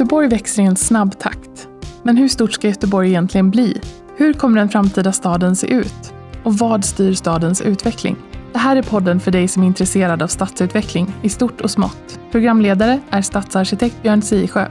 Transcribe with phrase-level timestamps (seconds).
[0.00, 1.68] Göteborg växer i en snabb takt.
[2.02, 3.80] Men hur stort ska Göteborg egentligen bli?
[4.16, 6.12] Hur kommer den framtida staden se ut?
[6.44, 8.16] Och vad styr stadens utveckling?
[8.52, 12.20] Det här är podden för dig som är intresserad av stadsutveckling i stort och smått.
[12.30, 14.66] Programledare är stadsarkitekt Björn Sisjö.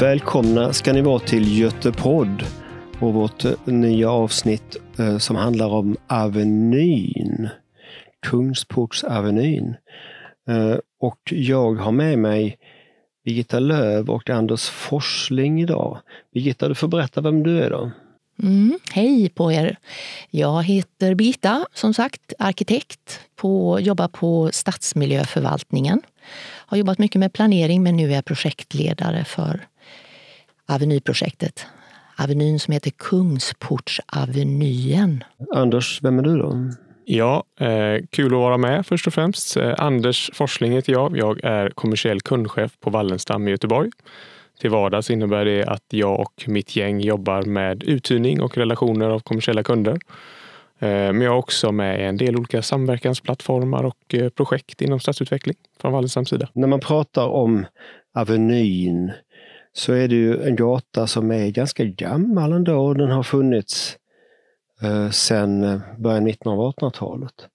[0.00, 2.44] Välkomna ska ni vara till Götepodd
[3.00, 7.48] och vårt eh, nya avsnitt eh, som handlar om Avenyn.
[8.26, 9.74] Kungsportsavenyn.
[10.48, 12.58] Eh, och jag har med mig
[13.24, 15.98] Birgitta Löv och Anders Forsling idag.
[16.34, 17.90] Birgitta, du får berätta vem du är då.
[18.42, 19.76] Mm, hej på er!
[20.30, 23.20] Jag heter Birgitta, som sagt, arkitekt.
[23.36, 26.00] På, jobbar på stadsmiljöförvaltningen.
[26.66, 29.66] Har jobbat mycket med planering men nu är jag projektledare för
[30.66, 31.66] Avenyprojektet.
[32.16, 35.24] Avenyn som heter Kungsportsavenyen.
[35.54, 36.70] Anders, vem är du då?
[37.04, 39.56] Ja, eh, kul att vara med först och främst.
[39.56, 41.16] Eh, Anders Forsling heter jag.
[41.16, 43.90] Jag är kommersiell kundchef på Wallenstam i Göteborg.
[44.60, 49.20] Till vardags innebär det att jag och mitt gäng jobbar med uthyrning och relationer av
[49.20, 49.98] kommersiella kunder.
[50.78, 55.00] Eh, men jag är också med i en del olika samverkansplattformar och eh, projekt inom
[55.00, 56.48] stadsutveckling från Wallenstams sida.
[56.52, 57.66] När man pratar om
[58.14, 59.12] Avenyn
[59.72, 62.94] så är det ju en gata som är ganska gammal ändå.
[62.94, 63.96] Den har funnits
[64.82, 67.48] Eh, sen eh, början, mitten av 1900-talet.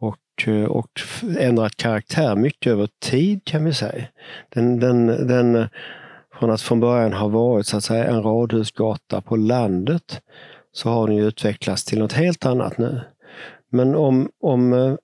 [0.00, 0.90] Och, eh, och
[1.38, 4.04] ändrat karaktär mycket över tid kan vi säga.
[4.48, 5.68] Den, den, den,
[6.38, 10.22] från att från början ha varit så att säga en radhusgata på landet
[10.72, 13.00] så har den ju utvecklats till något helt annat nu.
[13.70, 14.96] Men om, om,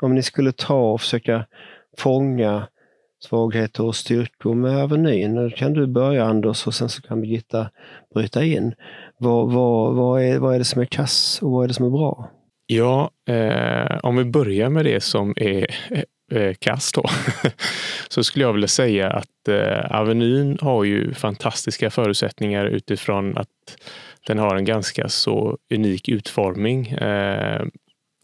[0.00, 1.46] om ni skulle ta och försöka
[1.98, 2.68] fånga
[3.20, 5.34] svagheter och styrkor med Avenyn.
[5.34, 7.70] Nu kan du börja Anders och sen så kan Birgitta
[8.14, 8.74] bryta in.
[9.18, 11.86] Vad, vad, vad, är, vad är det som är kass och vad är det som
[11.86, 12.30] är bra?
[12.66, 16.02] Ja, eh, om vi börjar med det som är eh,
[16.38, 17.04] eh kass då,
[18.08, 23.48] så skulle jag vilja säga att eh, Avenyn har ju fantastiska förutsättningar utifrån att
[24.26, 26.88] den har en ganska så unik utformning.
[26.88, 27.66] Eh,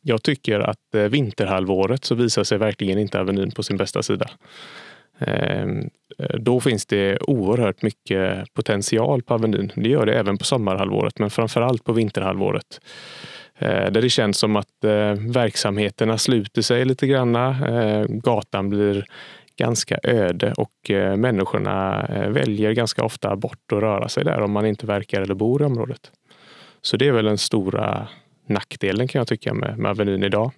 [0.02, 4.30] jag tycker att eh, vinterhalvåret så visar sig verkligen inte Avenyn på sin bästa sida.
[5.18, 9.72] Ehm, eh, då finns det oerhört mycket potential på Avenyn.
[9.74, 12.80] Det gör det även på sommarhalvåret, men framför allt på vinterhalvåret.
[13.58, 17.56] Eh, där det känns som att eh, verksamheterna sluter sig lite granna.
[18.08, 19.06] Gatan blir
[19.56, 24.86] ganska öde och människorna väljer ganska ofta bort att röra sig där om man inte
[24.86, 26.10] verkar eller bor i området.
[26.82, 28.08] Så det är väl den stora
[28.46, 30.52] nackdelen kan jag tycka med, med Avenyn idag.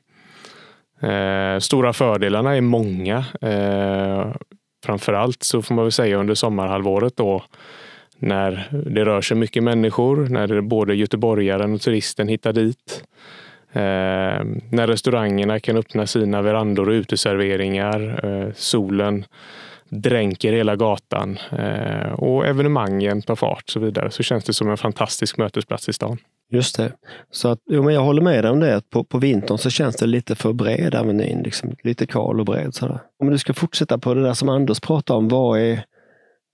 [1.00, 3.24] Eh, stora fördelarna är många.
[3.40, 4.32] Eh,
[4.86, 7.42] framförallt så får man väl säga under sommarhalvåret då
[8.18, 13.04] när det rör sig mycket människor, när både göteborgaren och turisten hittar dit.
[13.72, 18.24] Eh, när restaurangerna kan öppna sina verandor och uteserveringar.
[18.24, 19.24] Eh, solen
[19.88, 24.70] dränker hela gatan eh, och evenemangen tar fart och så vidare så känns det som
[24.70, 26.18] en fantastisk mötesplats i stan.
[26.52, 26.92] Just det.
[27.30, 28.76] Så att, jo, men jag håller med dig om det.
[28.76, 31.42] Att på, på vintern så känns det lite för bred avenyn.
[31.42, 32.74] Liksom, lite kal och bred.
[32.74, 33.00] Sådär.
[33.22, 35.28] Om du ska fortsätta på det där som Anders pratade om.
[35.28, 35.84] Vad är,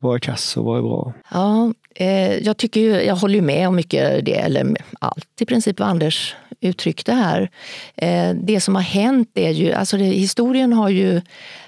[0.01, 1.13] vad är kass och vad är bra?
[1.31, 5.45] Ja, eh, jag, tycker ju, jag håller ju med om mycket det, eller allt i
[5.47, 7.51] princip vad Anders uttryckte här.
[7.97, 11.21] Eh, det som har hänt är ju, alltså det, historien har ju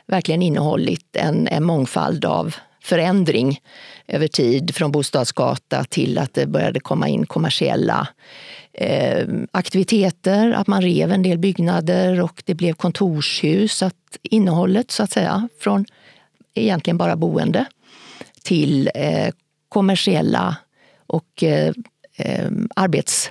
[0.07, 3.61] verkligen innehållit en, en mångfald av förändring
[4.07, 8.09] över tid från bostadsgata till att det började komma in kommersiella
[8.73, 13.83] eh, aktiviteter, att man rev en del byggnader och det blev kontorshus.
[13.83, 15.85] Att innehållet så att säga från
[16.55, 17.67] egentligen bara boende
[18.43, 19.35] till eh,
[19.69, 20.57] kommersiella
[21.07, 21.73] och eh,
[22.17, 23.31] eh arbets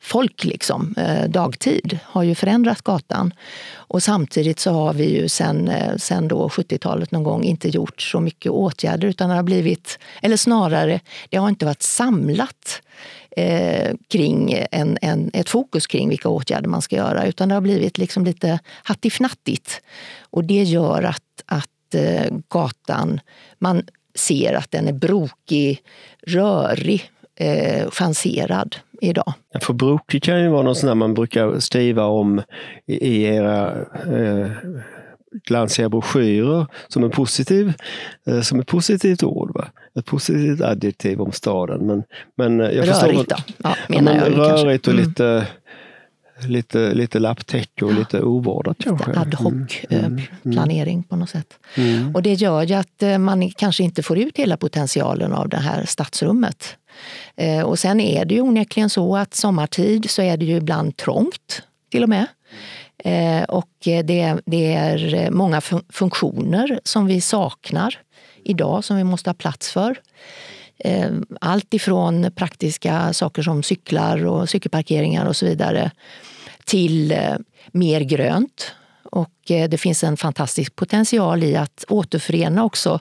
[0.00, 3.34] folk liksom, eh, dagtid har ju förändrat gatan.
[3.74, 8.02] Och samtidigt så har vi ju sen, eh, sen då 70-talet någon gång inte gjort
[8.02, 12.82] så mycket åtgärder utan det har blivit, eller snarare, det har inte varit samlat
[13.36, 17.62] eh, kring en, en, ett fokus kring vilka åtgärder man ska göra utan det har
[17.62, 19.80] blivit liksom lite hattifnattigt.
[20.30, 23.20] Och det gör att, att eh, gatan,
[23.58, 23.82] man
[24.14, 25.82] ser att den är brokig,
[26.26, 29.32] rörig, eh, chanserad idag.
[29.60, 32.42] För brokig kan ju vara något sånt man brukar skriva om
[32.86, 33.70] i era
[34.06, 34.50] eh,
[35.44, 37.72] glansiga broschyrer som en positiv,
[38.26, 39.54] eh, som ett positivt ord.
[39.54, 39.68] Va?
[39.98, 41.86] Ett positivt adjektiv om staden.
[41.86, 42.02] Men,
[42.36, 45.04] men jag rörigt förstår, då, ja, menar ja, jag Rörigt och mm.
[45.04, 45.46] lite
[46.46, 49.10] lite, lite lapptäcke och lite ovårdat kanske.
[49.10, 49.76] Ad hoc mm.
[49.90, 50.22] Eh, mm.
[50.52, 51.58] planering på något sätt.
[51.74, 52.14] Mm.
[52.14, 55.56] Och det gör ju att eh, man kanske inte får ut hela potentialen av det
[55.56, 56.76] här stadsrummet.
[57.36, 60.96] Eh, och sen är det ju onekligen så att sommartid så är det ju ibland
[60.96, 62.26] trångt till och med.
[63.04, 65.60] Eh, och det, det är många
[65.92, 67.98] funktioner som vi saknar
[68.44, 70.00] idag som vi måste ha plats för.
[70.78, 71.10] Eh,
[71.40, 75.90] allt ifrån praktiska saker som cyklar och cykelparkeringar och så vidare
[76.64, 77.16] till
[77.72, 78.74] mer grönt
[79.10, 83.00] och eh, det finns en fantastisk potential i att återförena också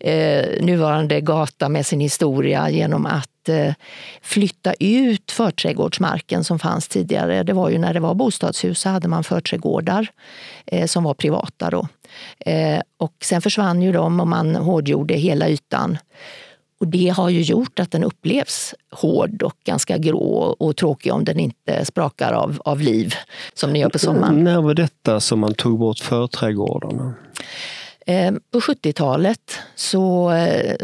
[0.00, 3.74] eh, nuvarande gata med sin historia genom att eh,
[4.22, 7.42] flytta ut förträdgårdsmarken som fanns tidigare.
[7.42, 10.08] Det var ju när det var bostadshus så hade man förträdgårdar
[10.86, 11.70] som var privata.
[11.70, 11.88] Då.
[12.98, 15.98] Och sen försvann ju de och man hårdgjorde hela ytan.
[16.80, 21.24] Och det har ju gjort att den upplevs hård och ganska grå och tråkig om
[21.24, 23.14] den inte sprakar av, av liv
[23.54, 24.44] som den gör på sommaren.
[24.44, 27.14] När var detta som man tog bort förträdgårdarna?
[28.06, 30.32] Eh, på 70-talet så,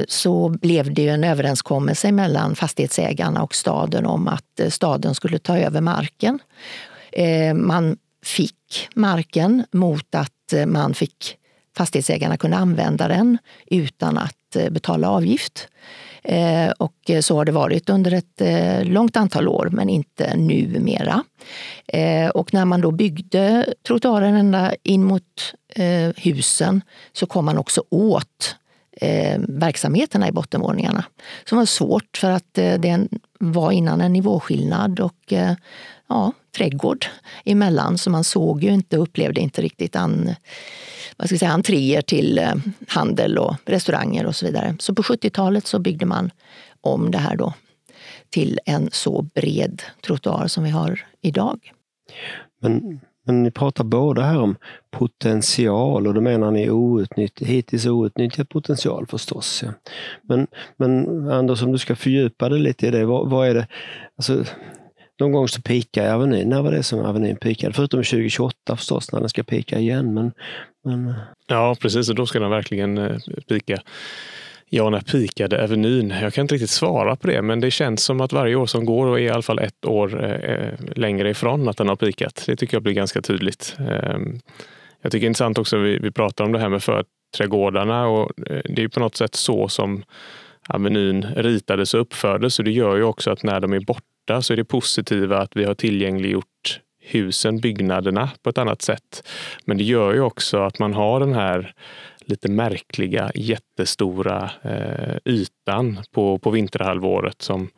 [0.09, 5.59] så blev det en överenskommelse mellan fastighetsägarna och staden om att eh, staden skulle ta
[5.59, 6.39] över marken.
[7.13, 11.37] Eh, man fick marken mot att man fick
[11.77, 15.69] fastighetsägarna kunde använda den utan att eh, betala avgift.
[16.25, 18.43] Eh, och eh, så har det varit under ett
[18.87, 21.25] långt antal år, men inte numera.
[22.35, 25.55] Och när man då byggde trottoaren ända in mot
[26.17, 26.83] husen
[27.13, 28.57] så kom man också åt
[29.39, 31.05] verksamheterna i bottenvåningarna.
[31.45, 33.09] Som var svårt för att det
[33.39, 35.33] var innan en nivåskillnad och
[36.09, 37.07] ja, trädgård
[37.45, 40.35] emellan så man såg ju inte och upplevde inte riktigt an,
[41.17, 42.55] vad ska jag säga, entréer till eh,
[42.89, 44.77] handel och restauranger och så vidare.
[44.79, 46.31] Så på 70-talet så byggde man
[46.81, 47.55] om det här då
[48.31, 51.73] till en så bred trottoar som vi har idag.
[52.63, 54.57] Men, men ni pratar båda här om
[54.91, 59.63] potential och då menar ni outnytt, hittills outnyttjad potential förstås.
[59.63, 59.73] Ja.
[60.23, 63.67] Men, men Anders, om du ska fördjupa dig lite i det, vad, vad är det?
[64.17, 64.45] Alltså,
[65.21, 66.49] någon gång så pikar Avenyn.
[66.49, 67.73] När var det som Avenyn pikade?
[67.73, 70.15] Förutom 2028 förstås, när den ska pika igen.
[70.15, 70.33] Men,
[70.85, 71.09] men...
[71.09, 71.15] Eh.
[71.47, 72.09] Ja, precis.
[72.09, 73.17] Och då ska den verkligen eh,
[73.49, 73.83] pika.
[74.75, 76.15] Ja, när pikade Avenyn?
[76.23, 78.85] Jag kan inte riktigt svara på det, men det känns som att varje år som
[78.85, 82.45] går är i alla fall ett år eh, eh, längre ifrån att den har pikat.
[82.47, 83.77] Det tycker jag blir ganska tydligt.
[83.79, 84.19] Eh,
[85.03, 88.33] jag tycker det är intressant också, vi, vi pratar om det här med förträdgårdarna och
[88.65, 90.03] det är på något sätt så som
[90.69, 92.59] Avenyn ritades och uppfördes.
[92.59, 95.39] Och det gör ju också att när de är borta borta så är det positiva
[95.39, 99.29] att vi har tillgängliggjort husen, byggnaderna på ett annat sätt.
[99.65, 101.75] Men det gör ju också att man har den här
[102.27, 107.69] lite märkliga jättestora eh, ytan på, på vinterhalvåret som,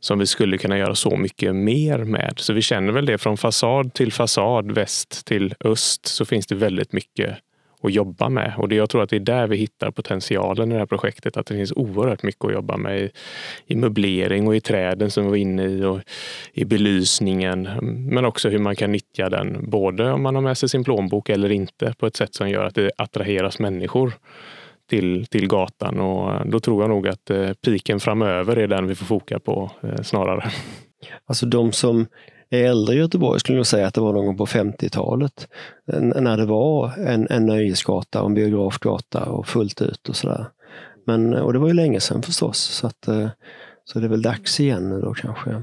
[0.00, 2.34] som vi skulle kunna göra så mycket mer med.
[2.36, 6.54] Så vi känner väl det från fasad till fasad, väst till öst, så finns det
[6.54, 7.38] väldigt mycket
[7.82, 8.54] att jobba med.
[8.56, 11.36] Och det, jag tror att det är där vi hittar potentialen i det här projektet.
[11.36, 13.10] Att det finns oerhört mycket att jobba med i,
[13.66, 16.00] i möblering och i träden som vi var inne i och
[16.52, 17.68] i belysningen.
[17.82, 21.28] Men också hur man kan nyttja den, både om man har med sig sin plånbok
[21.28, 24.12] eller inte, på ett sätt som gör att det attraheras människor
[24.88, 26.00] till, till gatan.
[26.00, 29.38] Och eh, då tror jag nog att eh, piken framöver är den vi får foka
[29.38, 30.50] på eh, snarare.
[31.26, 32.06] Alltså de som
[32.50, 35.48] äldre Göteborg skulle jag säga att det var någon gång på 50-talet.
[35.92, 40.46] Eh, när det var en, en nöjesgata och en biografgata och fullt ut och sådär.
[41.06, 42.58] Men, eh, och det var ju länge sedan förstås.
[42.58, 43.28] Så, att, eh,
[43.84, 45.62] så det är väl dags igen nu då kanske.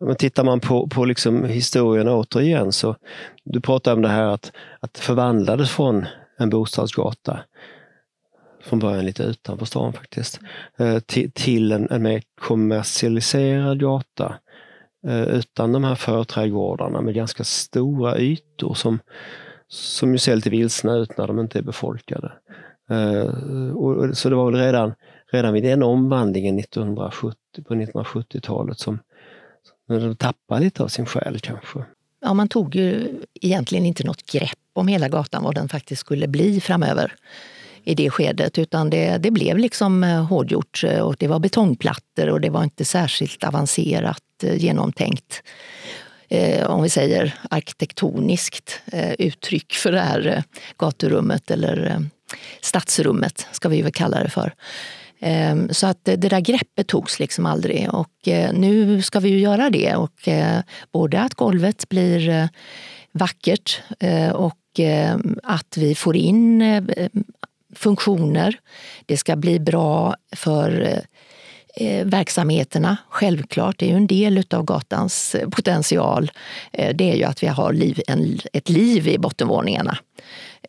[0.00, 2.96] Men tittar man på, på liksom historien återigen så,
[3.44, 6.06] du pratar om det här att, att det förvandlades från
[6.38, 7.40] en bostadsgata
[8.64, 10.40] från början lite utanför stan faktiskt,
[11.06, 14.34] till, till en, en mer kommersialiserad gata
[15.06, 18.98] Eh, utan de här förträdgårdarna med ganska stora ytor som,
[19.68, 22.32] som ju ser lite vilsna ut när de inte är befolkade.
[22.90, 23.26] Eh,
[23.76, 24.94] och, så det var väl redan,
[25.32, 28.98] redan vid den omvandlingen 1970, på 1970-talet som
[29.88, 31.84] de tappade lite av sin själ kanske.
[32.20, 36.28] Ja, man tog ju egentligen inte något grepp om hela gatan, vad den faktiskt skulle
[36.28, 37.12] bli framöver
[37.84, 38.58] i det skedet.
[38.58, 42.64] Utan det, det blev liksom eh, hårdgjort eh, och det var betongplattor och det var
[42.64, 45.42] inte särskilt avancerat eh, genomtänkt
[46.66, 48.80] om vi säger arkitektoniskt
[49.18, 50.42] uttryck för det här
[50.78, 52.00] gaturummet eller
[52.60, 54.54] stadsrummet, ska vi väl kalla det för.
[55.20, 59.70] Ehm, så att det där greppet togs liksom aldrig och nu ska vi ju göra
[59.70, 59.94] det.
[59.94, 60.28] Och
[60.92, 62.48] både att golvet blir
[63.12, 63.82] vackert
[64.34, 64.80] och
[65.42, 66.62] att vi får in
[67.74, 68.58] funktioner.
[69.06, 71.00] Det ska bli bra för
[71.76, 73.78] eh, verksamheterna, självklart.
[73.78, 76.30] Det är ju en del av gatans eh, potential.
[76.72, 79.98] Eh, det är ju att vi har liv, en, ett liv i bottenvåningarna.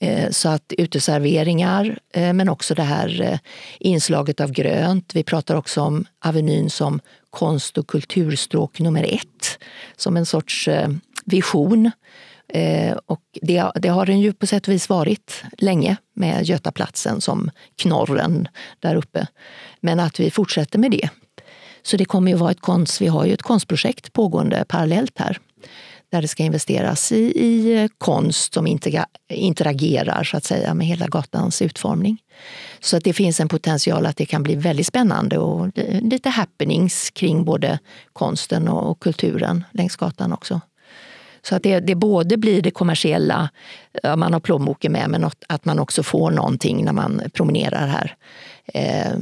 [0.01, 3.39] Eh, så att uteserveringar, eh, men också det här eh,
[3.79, 5.15] inslaget av grönt.
[5.15, 9.59] Vi pratar också om Avenyn som konst och kulturstråk nummer ett.
[9.97, 10.69] Som en sorts
[11.25, 11.91] vision
[12.47, 17.21] Eh, och det, det, har den ju på sätt och vis varit länge med Götaplatsen
[17.21, 18.47] som knorren
[18.79, 19.27] där uppe.
[19.81, 21.09] Men att vi fortsätter med det.
[21.83, 25.39] Så det kommer ju vara ett konst, vi har ju ett konstprojekt pågående parallellt här
[26.11, 28.67] där det ska investeras i, i konst som
[29.29, 32.17] interagerar så att säga med hela gatans utformning.
[32.79, 35.71] Så att det finns en potential att det kan bli väldigt spännande och
[36.01, 37.79] lite happenings kring både
[38.13, 40.61] konsten och kulturen längs gatan också.
[41.45, 43.49] Så att det, det både blir det kommersiella,
[44.17, 48.15] man har plånboken med, men att man också får någonting när man promenerar här.
[48.73, 49.17] Eh,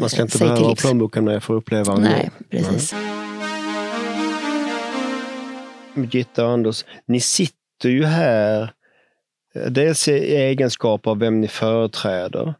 [0.00, 2.94] man ska inte behöva ha plånboken med för att uppleva en Nej, precis.
[5.94, 8.72] Birgitta och Anders, ni sitter ju här
[9.70, 12.54] dels i egenskap av vem ni företräder.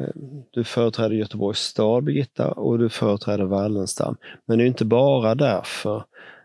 [0.00, 0.08] Eh,
[0.50, 4.16] du företräder Göteborgs stad, Birgitta, och du företräder Wallenstam.
[4.46, 6.04] Men det är inte bara därför,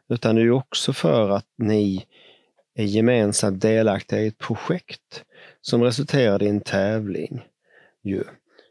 [0.09, 2.05] utan det är också för att ni
[2.75, 5.23] är gemensamt delaktiga i ett projekt
[5.61, 7.45] som resulterade i en tävling.
[8.03, 8.23] Ju,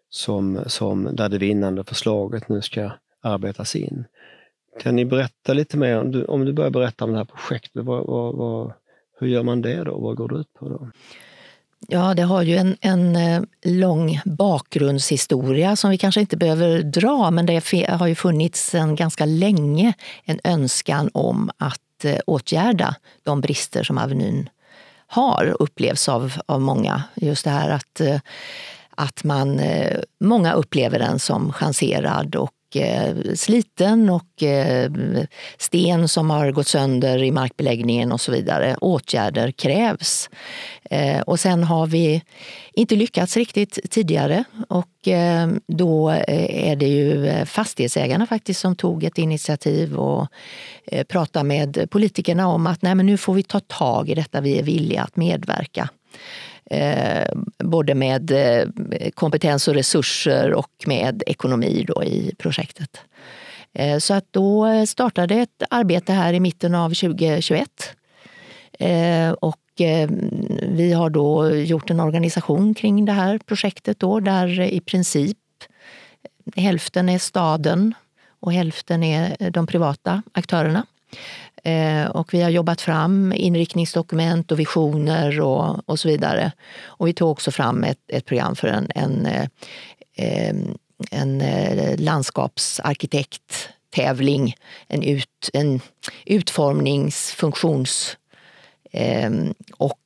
[0.09, 2.91] som, som, där det vinnande förslaget nu ska
[3.21, 4.05] arbetas in.
[4.81, 7.85] Kan ni berätta lite mer, om du, om du börjar berätta om det här projektet,
[7.85, 8.73] vad, vad, vad,
[9.19, 9.99] hur gör man det då?
[9.99, 10.69] Vad går det ut på?
[10.69, 10.91] då?
[11.87, 17.31] Ja, det har ju en, en eh, lång bakgrundshistoria som vi kanske inte behöver dra,
[17.31, 19.93] men det har ju funnits sedan ganska länge
[20.25, 24.49] en önskan om att eh, åtgärda de brister som Avenyn
[25.07, 27.03] har, upplevs av, av många.
[27.15, 28.21] Just det här att, eh,
[28.91, 29.61] att man,
[30.21, 34.91] många upplever den som chanserad och Eh, sliten och eh,
[35.59, 38.77] sten som har gått sönder i markbeläggningen och så vidare.
[38.81, 40.31] Åtgärder krävs.
[40.91, 42.23] Eh, och sen har vi
[42.73, 49.05] inte lyckats riktigt tidigare och eh, då eh, är det ju fastighetsägarna faktiskt som tog
[49.05, 50.29] ett initiativ och
[51.09, 54.59] pratade med politikerna om att Nej, men nu får vi ta tag i detta, vi
[54.59, 55.89] är villiga att medverka.
[56.71, 58.69] Eh, både med eh,
[59.15, 63.01] kompetens och resurser och med ekonomi då i projektet.
[63.73, 67.69] Eh, så att då startade ett arbete här i mitten av 2021.
[68.79, 70.11] Eh, och eh,
[70.63, 75.39] vi har då gjort en organisation kring det här projektet då, där i princip
[76.57, 77.95] hälften är staden
[78.41, 80.87] och hälften är de privata aktörerna.
[81.69, 86.53] Eh, och vi har jobbat fram inriktningsdokument och visioner och, och så vidare.
[86.85, 89.49] Och vi tog också fram ett, ett program för en, en, eh,
[91.11, 94.55] en eh, landskapsarkitekttävling,
[94.87, 95.81] en, ut, en
[96.27, 98.17] utformningsfunktions
[99.77, 99.99] och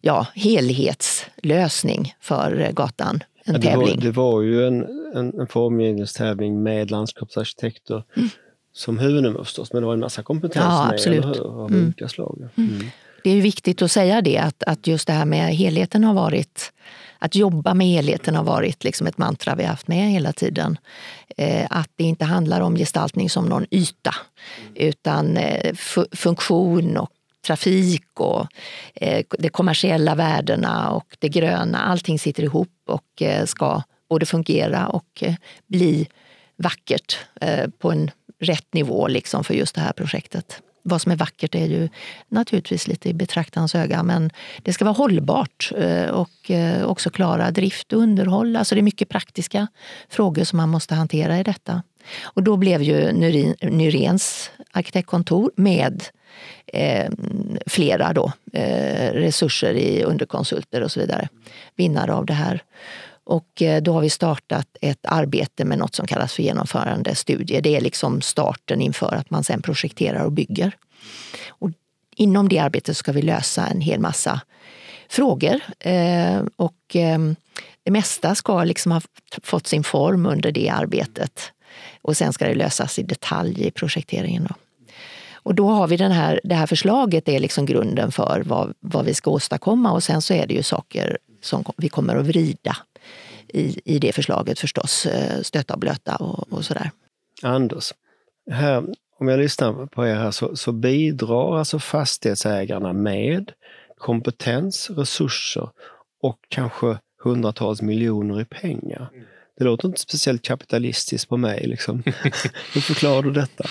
[0.00, 3.22] ja, helhetslösning för gatan.
[3.44, 8.04] En ja, det, var, det var ju en, en, en formgivningstävling med landskapsarkitekter.
[8.16, 8.28] Mm
[8.76, 11.24] som huvudnummer förstås, men det var en massa kompetens ja, med, absolut.
[11.24, 11.84] hur, av mm.
[11.84, 12.48] olika slag.
[12.56, 12.70] Mm.
[12.70, 12.86] Mm.
[13.24, 16.72] Det är viktigt att säga det, att, att just det här med helheten har varit
[17.18, 20.78] att jobba med helheten har varit liksom ett mantra vi har haft med hela tiden.
[21.36, 24.14] Eh, att det inte handlar om gestaltning som någon yta,
[24.74, 25.74] utan eh,
[26.12, 27.10] funktion och
[27.46, 28.46] trafik och
[28.94, 31.78] eh, de kommersiella värdena och det gröna.
[31.78, 35.22] Allting sitter ihop och ska både fungera och
[35.66, 36.08] bli
[36.56, 38.10] vackert eh, på en
[38.40, 40.62] rätt nivå liksom för just det här projektet.
[40.82, 41.88] Vad som är vackert är ju
[42.28, 44.30] naturligtvis lite i betraktarens öga men
[44.62, 48.56] det ska vara hållbart eh, och eh, också klara drift och underhåll.
[48.56, 49.66] Alltså det är mycket praktiska
[50.08, 51.82] frågor som man måste hantera i detta.
[52.22, 53.12] Och då blev ju
[53.62, 56.04] Nyrens arkitektkontor med
[56.66, 57.10] eh,
[57.66, 61.28] flera då, eh, resurser i underkonsulter och så vidare
[61.76, 62.62] vinnare av det här.
[63.26, 67.60] Och eh, då har vi startat ett arbete med något som kallas för genomförandestudier.
[67.60, 70.76] Det är liksom starten inför att man sen projekterar och bygger.
[71.48, 71.70] Och
[72.16, 74.40] inom det arbetet ska vi lösa en hel massa
[75.08, 75.60] frågor.
[75.78, 77.36] Eh, och ehm,
[77.82, 79.00] det mesta ska liksom ha
[79.42, 81.52] fått sin form under det arbetet.
[82.02, 84.46] Och sen ska det lösas i detalj i projekteringen.
[84.48, 84.54] Då.
[85.32, 88.74] Och då har vi den här, det här förslaget, det är liksom grunden för vad,
[88.80, 92.26] vad vi ska åstadkomma och sen så är det ju saker som vi kommer att
[92.26, 92.76] vrida
[93.48, 96.90] i, i det förslaget förstås, eh, stöta och blöta och, och sådär.
[97.42, 97.92] Anders,
[98.50, 98.84] här,
[99.18, 103.52] om jag lyssnar på er här så, så bidrar alltså fastighetsägarna med
[103.98, 105.70] kompetens, resurser
[106.22, 109.10] och kanske hundratals miljoner i pengar.
[109.58, 111.66] Det låter inte speciellt kapitalistiskt på mig.
[111.66, 112.02] Liksom.
[112.74, 113.64] Hur förklarar du detta?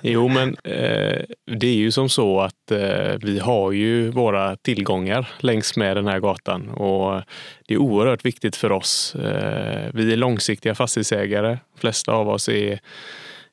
[0.00, 1.22] jo, men eh,
[1.58, 6.06] det är ju som så att eh, vi har ju våra tillgångar längs med den
[6.06, 7.22] här gatan och
[7.68, 9.14] det är oerhört viktigt för oss.
[9.14, 11.58] Eh, vi är långsiktiga fastighetsägare.
[11.74, 12.80] De flesta av oss är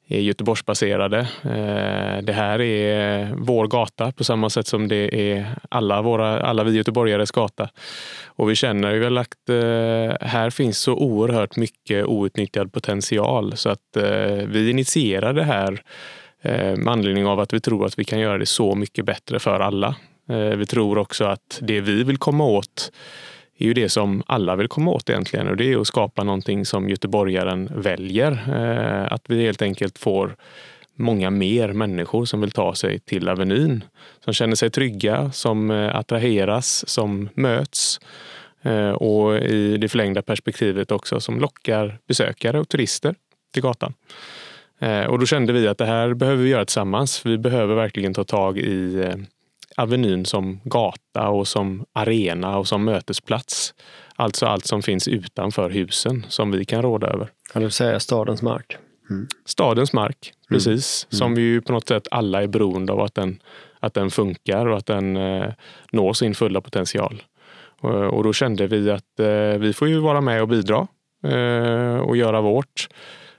[0.09, 1.19] är Göteborgsbaserade.
[1.43, 6.63] Eh, det här är vår gata på samma sätt som det är alla, våra, alla
[6.63, 7.69] vi göteborgares gata.
[8.25, 13.97] Och vi känner väl att eh, här finns så oerhört mycket outnyttjad potential så att
[13.97, 15.81] eh, vi initierar det här
[16.75, 19.59] med anledning av att vi tror att vi kan göra det så mycket bättre för
[19.59, 19.95] alla.
[20.57, 22.91] Vi tror också att det vi vill komma åt
[23.59, 26.65] är ju det som alla vill komma åt egentligen och det är att skapa någonting
[26.65, 28.31] som göteborgaren väljer.
[28.31, 30.35] Eh, att vi helt enkelt får
[30.95, 33.83] många mer människor som vill ta sig till Avenyn.
[34.23, 37.99] Som känner sig trygga, som eh, attraheras, som möts
[38.61, 43.15] eh, och i det förlängda perspektivet också som lockar besökare och turister
[43.53, 43.93] till gatan.
[45.09, 47.25] Och då kände vi att det här behöver vi göra tillsammans.
[47.25, 49.05] Vi behöver verkligen ta tag i
[49.77, 53.73] Avenyn som gata och som arena och som mötesplats.
[54.15, 57.29] Alltså allt som finns utanför husen som vi kan råda över.
[57.53, 58.77] Kan du säga stadens mark?
[59.09, 59.27] Mm.
[59.45, 60.57] Stadens mark, mm.
[60.57, 61.07] precis.
[61.11, 61.17] Mm.
[61.17, 63.41] Som vi ju på något sätt alla är beroende av att den,
[63.79, 65.53] att den funkar och att den eh,
[65.91, 67.23] når sin fulla potential.
[67.81, 70.87] Och, och då kände vi att eh, vi får ju vara med och bidra
[71.23, 72.87] eh, och göra vårt.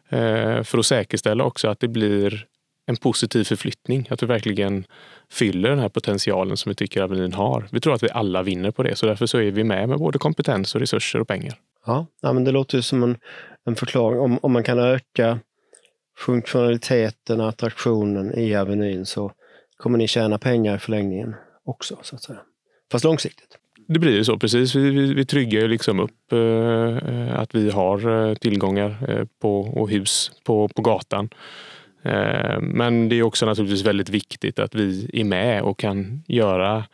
[0.09, 2.47] Eh, för att säkerställa också att det blir
[2.91, 4.07] en positiv förflyttning.
[4.11, 4.85] Att vi verkligen
[5.31, 7.69] fyller den här potentialen som vi tycker Avenyn har.
[7.73, 9.99] Vi tror att vi alla vinner på det, så därför så är vi med med
[9.99, 11.55] både kompetens och resurser och pengar.
[11.87, 13.17] Ja, ja men det låter ju som en,
[13.67, 14.21] en förklaring.
[14.21, 15.39] Om, om man kan öka
[16.19, 19.33] funktionaliteten och attraktionen i Avenyn så
[19.77, 22.39] kommer ni tjäna pengar i förlängningen också, så att säga.
[22.93, 23.57] Fast långsiktigt.
[23.93, 24.75] Det blir ju så, precis.
[24.75, 29.61] Vi, vi, vi tryggar ju liksom upp eh, att vi har eh, tillgångar eh, på,
[29.61, 31.29] och hus på, på gatan.
[32.03, 36.85] Eh, men det är också naturligtvis väldigt viktigt att vi är med och kan göra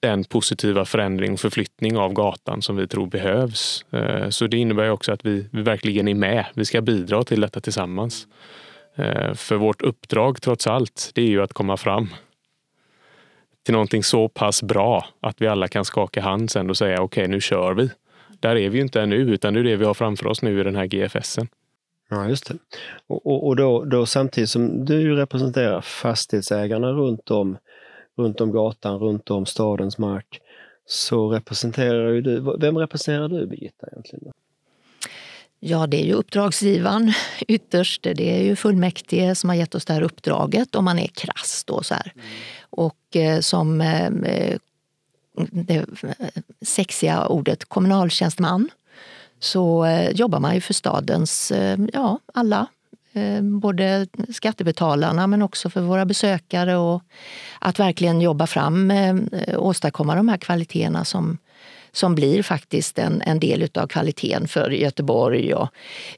[0.00, 3.84] den positiva förändring och förflyttning av gatan som vi tror behövs.
[3.90, 6.46] Eh, så det innebär också att vi, vi verkligen är med.
[6.54, 8.26] Vi ska bidra till detta tillsammans.
[8.96, 12.08] Eh, för vårt uppdrag trots allt, det är ju att komma fram
[13.68, 17.22] till någonting så pass bra att vi alla kan skaka hand sen och säga okej,
[17.22, 17.90] okay, nu kör vi.
[18.40, 20.60] Där är vi ju inte ännu, utan det är det vi har framför oss nu
[20.60, 21.48] i den här GFSen.
[22.08, 22.54] Ja, just det.
[23.06, 27.58] Och, och, och då, då, samtidigt som du representerar fastighetsägarna runt om,
[28.16, 30.40] runt om gatan, runt om stadens mark,
[30.86, 34.32] så representerar ju du, vem representerar du Birgitta egentligen?
[35.60, 37.12] Ja, det är ju uppdragsgivaren
[37.48, 38.02] ytterst.
[38.02, 41.64] Det är ju fullmäktige som har gett oss det här uppdraget om man är krass
[41.66, 42.12] då så här.
[42.14, 42.26] Mm.
[42.70, 44.10] Och eh, som eh,
[45.50, 45.86] det
[46.62, 48.70] sexiga ordet kommunaltjänsteman
[49.40, 52.66] så eh, jobbar man ju för stadens, eh, ja alla,
[53.12, 57.02] eh, både skattebetalarna men också för våra besökare och
[57.58, 59.16] att verkligen jobba fram, eh,
[59.56, 61.38] åstadkomma de här kvaliteterna som,
[61.92, 65.68] som blir faktiskt en, en del av kvaliteten för Göteborg och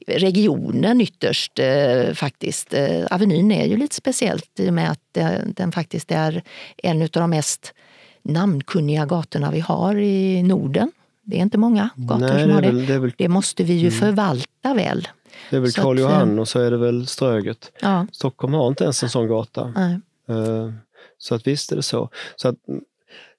[0.07, 2.75] regionen ytterst eh, faktiskt.
[2.75, 5.01] Eh, Avenyn är ju lite speciellt i och med att
[5.57, 6.43] den faktiskt är
[6.77, 7.75] en av de mest
[8.23, 10.93] namnkunniga gatorna vi har i Norden.
[11.31, 12.69] Det är inte många gator Nej, som har det.
[12.69, 14.01] Väl, det, väl, det, måste vi ju mm.
[14.01, 15.09] förvalta väl.
[15.51, 17.73] Det är väl Karl Johan och så är det väl Ströget.
[17.81, 18.07] Ja.
[18.13, 19.73] Stockholm har inte ens en sån gata.
[19.77, 20.01] Nej.
[20.31, 20.73] Uh,
[21.19, 22.09] så att visst är det så.
[22.37, 22.57] så att,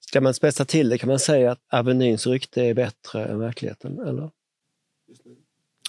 [0.00, 3.98] ska man spetsa till det kan man säga att Avenyns rykte är bättre än verkligheten,
[3.98, 4.30] eller?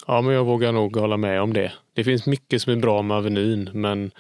[0.08, 1.74] Ja, men jag vågar nog hålla med om det.
[1.94, 4.12] Det finns mycket som är bra med Avenyn, men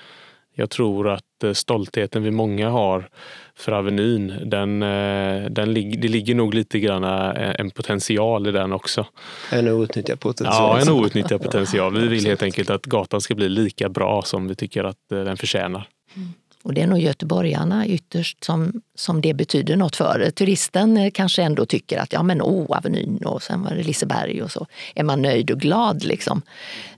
[0.54, 3.10] jag tror att eh, stoltheten vi många har
[3.56, 8.74] för Avenyn, den, eh, den, det ligger nog lite grann eh, en potential i den
[8.74, 9.06] också.
[9.52, 10.80] En outnyttjad potential.
[10.80, 11.98] Ja, en outnyttjad potential.
[11.98, 15.38] Vi vill helt enkelt att gatan ska bli lika bra som vi tycker att den
[15.38, 15.88] förtjänar.
[16.16, 16.30] Mm.
[16.64, 20.32] Och det är nog göteborgarna ytterst som, som det betyder något för.
[20.32, 24.42] Turisten eh, kanske ändå tycker att ja men åh, Avenyn och sen var det Liseberg
[24.42, 26.04] och så är man nöjd och glad.
[26.04, 26.42] Liksom.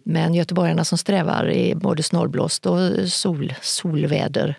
[0.04, 4.58] Men göteborgarna som strävar i både snålblåst och sol, solväder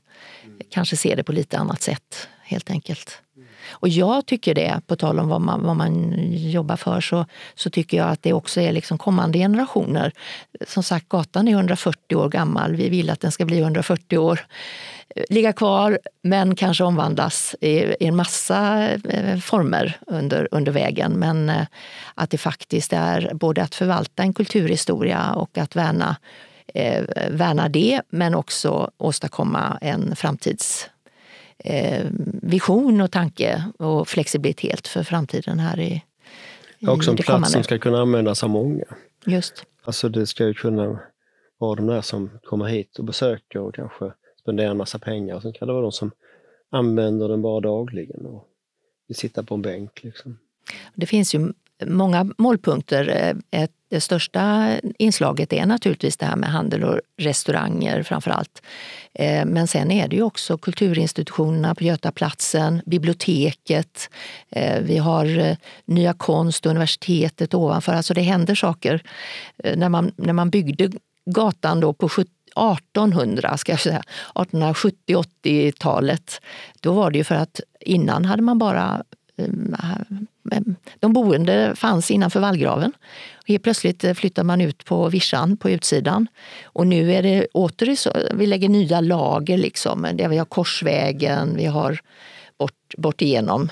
[0.71, 3.23] kanske ser det på lite annat sätt helt enkelt.
[3.81, 7.71] Och jag tycker det, på tal om vad man, vad man jobbar för, så, så
[7.71, 10.13] tycker jag att det också är liksom kommande generationer.
[10.67, 12.77] Som sagt, gatan är 140 år gammal.
[12.77, 14.41] Vi vill att den ska bli 140 år
[15.29, 21.13] ligga kvar men kanske omvandlas i, i en massa eh, former under, under vägen.
[21.13, 21.67] Men eh,
[22.15, 26.17] att det faktiskt är både att förvalta en kulturhistoria och att värna,
[26.75, 30.91] eh, värna det men också åstadkomma en framtids
[32.43, 36.03] vision och tanke och flexibilitet för framtiden här i,
[36.79, 38.85] i Också en plats som ska kunna användas av många.
[39.27, 39.65] Just.
[39.85, 40.99] Alltså det ska ju kunna
[41.59, 45.41] vara de där som kommer hit och besöker och kanske spenderar en massa pengar.
[45.41, 46.11] Sen kan det vara de som
[46.71, 48.45] använder den bara dagligen och
[49.09, 50.03] vill sitta på en bänk.
[50.03, 50.39] Liksom.
[50.95, 51.53] Det finns ju
[51.87, 53.35] många målpunkter.
[53.51, 58.63] Ett det största inslaget är naturligtvis det här med handel och restauranger framför allt.
[59.15, 64.11] Eh, men sen är det ju också kulturinstitutionerna på Götaplatsen, biblioteket,
[64.51, 67.93] eh, vi har eh, Nya Konst och universitetet ovanför.
[67.93, 69.03] Alltså det händer saker.
[69.77, 70.91] När man, när man byggde
[71.27, 74.03] gatan då på 1800, ska jag säga,
[74.35, 76.41] 1870-80-talet,
[76.81, 79.03] då var det ju för att innan hade man bara
[79.37, 80.61] Eh,
[81.01, 82.93] de boende fanns innanför vallgraven.
[83.47, 86.27] Helt plötsligt eh, flyttar man ut på vischan på utsidan.
[86.65, 89.59] Och nu är det åter så, vi lägger nya lager.
[89.59, 90.09] Liksom.
[90.29, 92.01] Vi har Korsvägen, vi har
[92.59, 93.69] bort, bort igenom.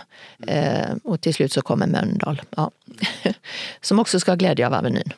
[0.46, 2.42] Eh, och till slut så kommer Mölndal.
[2.56, 2.70] Ja.
[3.80, 5.12] Som också ska ha glädje av Avenyn.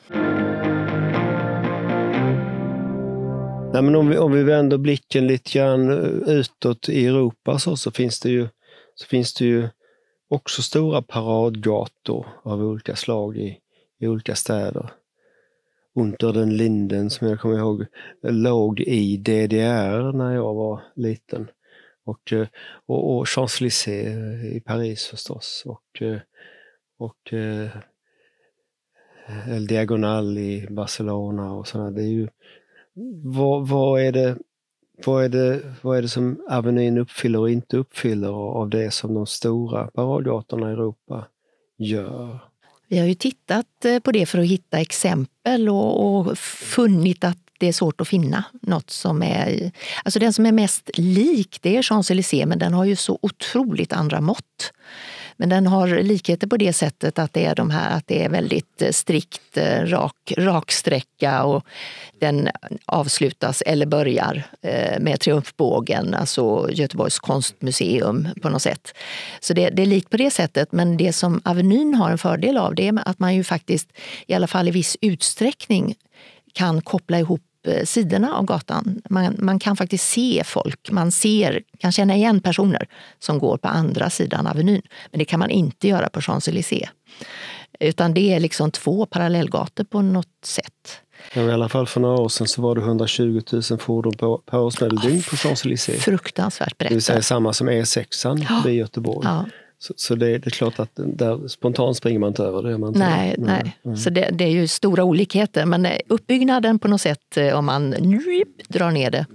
[3.73, 5.89] Nej, men om, vi, om vi vänder blicken lite grann
[6.27, 8.47] utåt i Europa så, så, finns det ju,
[8.95, 9.69] så finns det ju
[10.27, 13.59] också stora paradgator av olika slag i,
[13.99, 14.89] i olika städer.
[15.95, 17.85] Unter den Linden, som jag kommer ihåg,
[18.21, 21.47] låg i DDR när jag var liten.
[22.03, 22.47] Och, eh,
[22.85, 25.63] och, och Champs-Élysées i Paris förstås.
[25.65, 26.19] Och, eh,
[26.97, 27.69] och eh,
[29.47, 31.91] El Diagonal i Barcelona och sådana.
[31.91, 32.27] Det är ju,
[33.23, 34.37] vad, vad, är det,
[35.05, 39.13] vad, är det, vad är det som Avenyn uppfyller och inte uppfyller av det som
[39.13, 41.25] de stora paradgatorna i Europa
[41.77, 42.39] gör?
[42.87, 47.37] Vi har ju tittat eh, på det för att hitta exempel och, och funnit att
[47.59, 49.71] det är svårt att finna något som är...
[50.03, 53.93] Alltså den som är mest lik det är Champs-Élysées men den har ju så otroligt
[53.93, 54.73] andra mått.
[55.37, 58.29] Men den har likheter på det sättet att det är, de här, att det är
[58.29, 61.65] väldigt eh, strikt eh, rak, raksträcka och
[62.19, 62.49] den
[62.85, 68.93] avslutas eller börjar eh, med Triumfbågen, alltså Göteborgs konstmuseum på något sätt.
[69.39, 72.57] Så det, det är likt på det sättet, men det som Avenyn har en fördel
[72.57, 73.89] av det är att man ju faktiskt
[74.27, 75.95] i alla fall i viss utsträckning
[76.53, 77.41] kan koppla ihop
[77.85, 79.01] sidorna av gatan.
[79.09, 82.87] Man, man, kan faktiskt se folk, man ser, kan känna igen personer
[83.19, 84.81] som går på andra sidan Avenyn.
[85.11, 86.89] Men det kan man inte göra på Champs-Élysées.
[87.79, 91.01] Utan det är liksom två parallellgator på något sätt.
[91.33, 94.37] Ja, I alla fall för några år sedan så var det 120 000 fordon på,
[94.37, 95.97] per årsmedeldygn på Champs-Élysées.
[95.97, 96.89] Fruktansvärt berättat.
[96.89, 98.69] Det vill säga samma som E6 ja.
[98.69, 99.27] i Göteborg.
[99.27, 99.45] Ja.
[99.79, 102.77] Så, så det, det, är klart att där, spontant springer man inte över det.
[102.77, 103.61] Man nej, nej.
[103.63, 103.77] nej.
[103.85, 103.97] Mm.
[103.97, 105.65] Så det, det, är ju stora olikheter.
[105.65, 107.91] Men eh, uppbyggnaden på något sätt, eh, om man
[108.67, 109.25] drar ner det,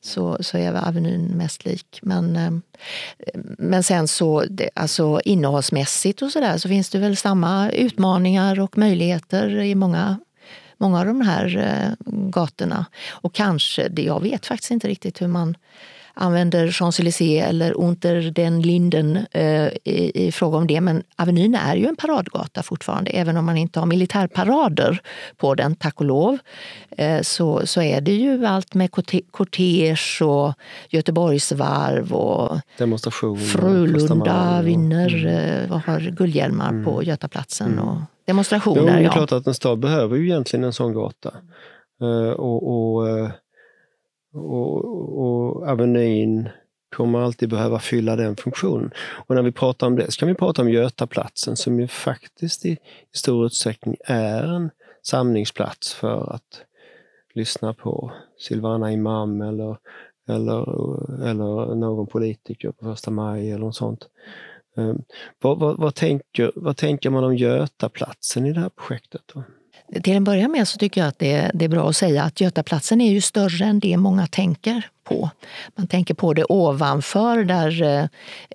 [0.00, 1.98] så, så är Avenyn mest lik.
[2.02, 2.50] Men, eh,
[3.58, 4.44] men sen så
[4.74, 10.18] alltså innehållsmässigt och så där så finns det väl samma utmaningar och möjligheter i många
[10.78, 12.86] många av de här gatorna.
[13.10, 15.56] Och kanske, det, jag vet faktiskt inte riktigt hur man
[16.14, 20.80] använder Champs-Élysées eller Unter den Linden eh, i, i, fråga om det.
[20.80, 25.00] Men Avenyn är ju en paradgata fortfarande, även om man inte har militärparader
[25.36, 26.38] på den, tack och lov.
[26.90, 28.90] Eh, så, så är det ju allt med
[29.30, 30.54] kortege och
[30.90, 33.38] Göteborgsvarv och Demonstration.
[33.38, 35.70] Frölunda vinner, mm.
[35.70, 36.84] eh, har guldhjälmar mm.
[36.84, 37.72] på Götaplatsen.
[37.72, 37.88] Mm.
[37.88, 37.96] Och
[38.26, 38.80] demonstrationer.
[38.80, 41.30] Jo, det är klart att en stad behöver ju egentligen en sån gata.
[42.02, 43.30] Uh, och, och uh,
[44.34, 44.84] och,
[45.18, 46.48] och Avenyn
[46.96, 48.90] kommer alltid behöva fylla den funktionen.
[49.26, 52.64] Och när vi pratar om det så kan vi prata om Götaplatsen som ju faktiskt
[52.64, 52.78] i, i
[53.16, 54.70] stor utsträckning är en
[55.02, 56.64] samlingsplats för att
[57.34, 59.76] lyssna på Silvana Imam eller,
[60.28, 60.60] eller,
[61.30, 64.08] eller någon politiker på första maj eller något sånt.
[64.76, 65.02] Um,
[65.40, 69.22] vad, vad, vad, tänker, vad tänker man om Götaplatsen i det här projektet?
[69.34, 69.42] Då?
[70.02, 72.40] Till en början med så tycker jag att det, det, är bra att säga att
[72.40, 75.30] Götaplatsen är ju större än det många tänker på.
[75.76, 77.82] Man tänker på det ovanför där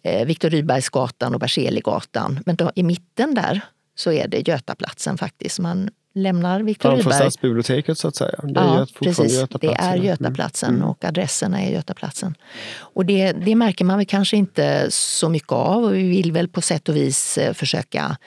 [0.03, 2.39] eh, Viktor Rydbergsgatan och Berzeligatan.
[2.45, 3.61] Men då, i mitten där
[3.95, 5.59] så är det Götaplatsen faktiskt.
[5.59, 7.03] Man lämnar Viktor Rydberg.
[7.03, 8.39] Framför stadsbiblioteket så att säga.
[8.43, 9.45] Det är ja, precis.
[9.61, 10.89] Det är Götaplatsen mm.
[10.89, 12.35] och adresserna är Götaplatsen.
[12.77, 16.47] Och det, det märker man väl kanske inte så mycket av och vi vill väl
[16.47, 18.17] på sätt och vis eh, försöka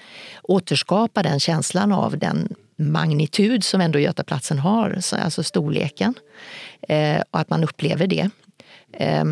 [0.42, 6.14] återskapa den känslan av den magnitud som ändå Götaplatsen har, alltså storleken.
[6.88, 8.30] Eh, och att man upplever det.
[8.92, 9.24] Eh,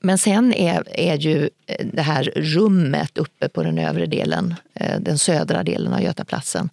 [0.00, 5.00] men sen är, är ju eh, det här rummet uppe på den övre delen, eh,
[5.00, 6.70] den södra delen av Götaplatsen.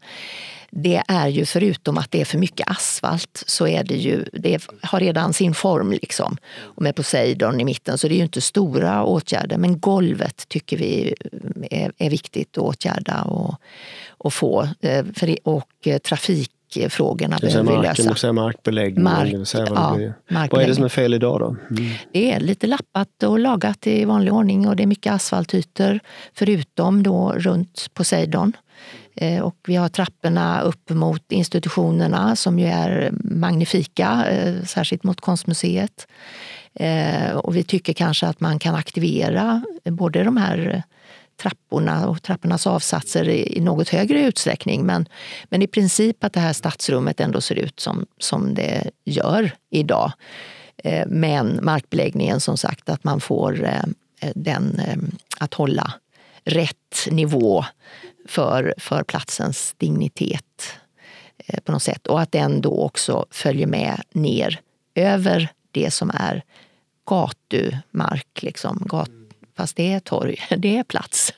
[0.70, 4.68] Det är ju förutom att det är för mycket asfalt så är det ju, det
[4.82, 6.38] har redan sin form liksom.
[6.56, 9.58] Och med Poseidon i mitten så det är ju inte stora åtgärder.
[9.58, 11.16] Men golvet tycker vi
[11.72, 13.56] är, är viktigt att åtgärda och,
[14.18, 14.70] och få.
[14.82, 15.06] Eh,
[15.44, 18.16] och eh, trafikfrågorna behöver vi lösa.
[18.16, 19.04] Säga markbeläggning.
[19.04, 19.34] Mark,
[19.70, 21.56] vad, ja, vad är det som är fel idag då?
[21.72, 21.92] Mm.
[22.14, 26.00] Det är lite lappat och lagat i vanlig ordning och det är mycket asfaltytor
[26.34, 28.54] förutom då runt Poseidon.
[29.16, 34.26] Eh, och vi har trapporna upp mot institutionerna som ju är magnifika,
[34.66, 36.08] särskilt mot Konstmuseet.
[37.34, 40.84] Och vi tycker kanske att man kan aktivera både de här
[41.38, 44.86] trapporna och trappornas avsatser i något högre utsträckning.
[44.86, 45.08] Men,
[45.50, 50.12] men i princip att det här stadsrummet ändå ser ut som, som det gör idag.
[50.84, 54.98] Eh, men markbeläggningen som sagt, att man får eh, den eh,
[55.38, 55.94] att hålla
[56.44, 57.66] rätt nivå
[58.28, 60.44] för, för platsens dignitet
[61.64, 62.08] på något sätt.
[62.08, 64.60] Och att den då också följer med ner
[64.96, 66.44] över det som är
[67.10, 68.42] gatumark.
[68.42, 68.84] Liksom.
[68.86, 69.10] Gat,
[69.58, 71.34] fast det är torg, det är plats.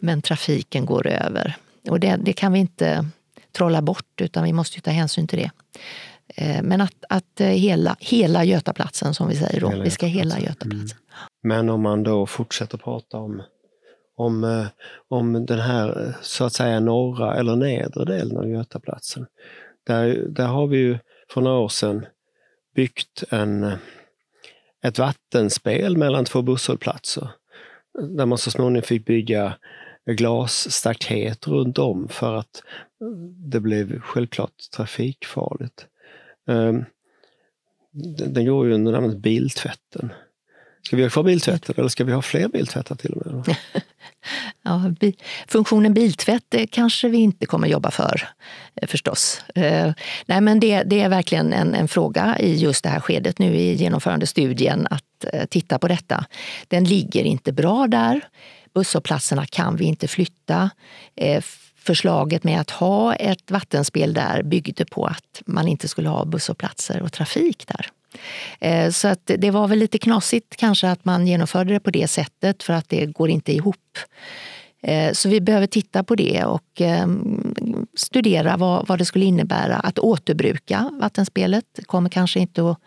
[0.00, 1.56] Men trafiken går över.
[1.88, 3.06] Och det, det kan vi inte
[3.52, 5.50] trolla bort utan vi måste ta hänsyn till det.
[6.36, 10.06] Eh, men att, att eh, hela, hela Götaplatsen som vi säger då, hela vi ska
[10.06, 10.98] hela Götaplatsen.
[10.98, 11.28] Mm.
[11.42, 13.42] Men om man då fortsätter prata om
[14.16, 14.66] om, eh,
[15.08, 19.26] om den här så att säga norra eller nedre delen av Götaplatsen.
[19.86, 20.98] Där, där har vi ju
[21.30, 22.06] för några år sedan
[22.74, 23.72] byggt en,
[24.82, 27.30] ett vattenspel mellan två busshållplatser.
[27.98, 29.54] Där man så småningom fick bygga
[30.06, 32.62] glasstaket runt om för att
[33.50, 35.86] det blev självklart trafikfarligt.
[36.48, 36.84] Ehm,
[38.28, 40.12] den går ju under namnet biltvätten.
[40.82, 43.56] Ska vi ha kvar biltvätten eller ska vi ha fler biltvättar till och med?
[44.64, 45.16] ja, bi
[45.48, 48.28] funktionen biltvätt kanske vi inte kommer jobba för
[48.74, 49.44] eh, förstås.
[49.54, 49.92] Eh,
[50.26, 53.54] nej, men det, det är verkligen en, en, fråga i just det här skedet nu
[53.54, 56.24] i genomförandestudien att eh, titta på detta.
[56.68, 58.20] Den ligger inte bra där.
[58.74, 60.70] Busshållplatserna kan vi inte flytta.
[61.16, 61.42] Eh,
[61.76, 67.02] förslaget med att ha ett vattenspel där byggde på att man inte skulle ha busshållplatser
[67.02, 67.86] och trafik där.
[68.60, 72.08] Eh, så att det var väl lite knasigt kanske att man genomförde det på det
[72.08, 73.98] sättet för att det går inte ihop.
[74.82, 77.54] Eh, så vi behöver titta på det och ehm,
[77.94, 81.64] studera vad, vad det skulle innebära att återbruka vattenspelet.
[81.72, 82.78] Det kommer kanske inte att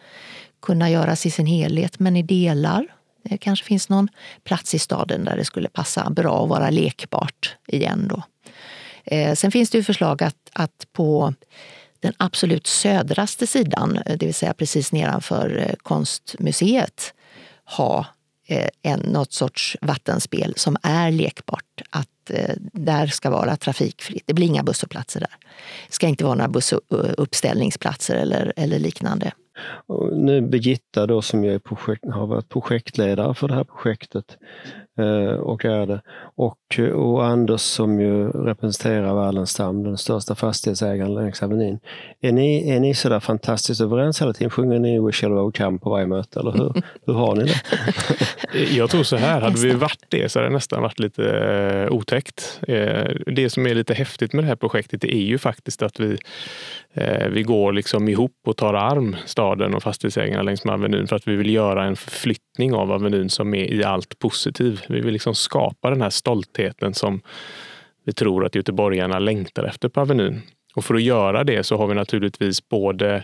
[0.62, 2.88] kunna göras i sin helhet, men i delar.
[3.24, 4.08] Det kanske finns någon
[4.44, 8.08] plats i staden där det skulle passa bra att vara lekbart igen.
[8.08, 8.24] Då.
[9.04, 11.34] Eh, sen finns det ju förslag att, att på
[12.06, 17.13] den absolut södraste sidan, eh, det vill säga precis nedanför eh, konstmuseet,
[17.78, 18.06] ha
[18.48, 21.82] eh, en, något sorts vattenspel som är lekbart.
[21.89, 22.10] Att
[22.74, 24.24] där ska vara trafikfritt.
[24.26, 25.36] Det blir inga busshållplatser där.
[25.88, 29.32] Det ska inte vara några bussuppställningsplatser eller, eller liknande.
[29.88, 34.38] Och nu Birgitta då som är projekt, har varit projektledare för det här projektet
[35.39, 36.01] och är det.
[36.36, 41.79] Och, och Anders som ju representerar Wallenstam, den största fastighetsägaren längs Avenyn.
[42.21, 44.49] Är ni, är ni sådär fantastiskt överens hela tiden?
[44.49, 46.73] Sjunger ni We shall overcome på varje möte, eller hur?
[47.05, 47.62] hur har ni det?
[48.75, 51.93] Jag tror så här, hade vi varit det så hade det nästan varit lite eh,
[51.93, 52.60] otäckt.
[52.67, 56.05] Eh, det som är lite häftigt med det här projektet är ju faktiskt att vi
[56.13, 61.08] Eh, Eh, vi går liksom ihop och tar arm, staden och fastighetsägarna längs med Avenyn
[61.08, 64.81] för att vi vill göra en förflyttning av Avenyn som är i allt positiv.
[64.89, 67.21] Vi vill liksom skapa den här stoltheten som
[68.05, 70.41] vi tror att göteborgarna längtar efter på Avenyn.
[70.75, 73.23] Och för att göra det så har vi naturligtvis både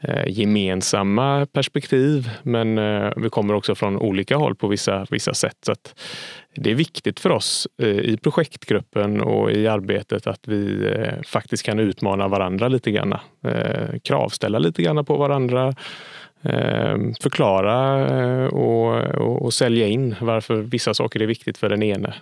[0.00, 5.56] Eh, gemensamma perspektiv men eh, vi kommer också från olika håll på vissa, vissa sätt.
[5.60, 5.74] Så
[6.54, 10.90] det är viktigt för oss eh, i projektgruppen och i arbetet att vi
[11.26, 13.14] faktiskt kan utmana varandra lite grann.
[14.02, 15.74] Kravställa lite grann på varandra.
[17.20, 17.80] Förklara
[18.48, 22.14] och, och, och, sälja in varför vissa saker är viktigt för den ene.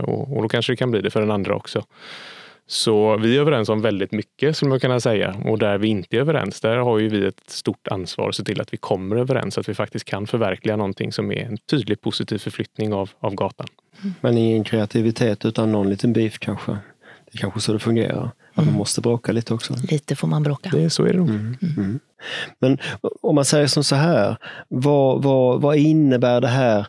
[0.00, 1.84] Och, och då kanske det kan bli det för den andra också.
[2.72, 5.36] Så vi är överens om väldigt mycket skulle man kunna säga.
[5.44, 8.44] Och där vi inte är överens, där har ju vi ett stort ansvar att se
[8.44, 11.58] till att vi kommer överens, så att vi faktiskt kan förverkliga någonting som är en
[11.70, 13.66] tydlig positiv förflyttning av, av gatan.
[14.20, 16.72] Men ingen kreativitet utan någon liten beef kanske?
[16.72, 18.30] Det är kanske så det fungerar?
[18.54, 19.74] Att man måste bråka lite också?
[19.90, 20.70] Lite får man bråka.
[20.72, 21.28] Det, så är det nog.
[21.28, 21.56] Mm.
[21.76, 22.00] Mm.
[22.58, 22.78] Men
[23.22, 24.36] om man säger som så här,
[24.68, 26.86] vad, vad, vad innebär det här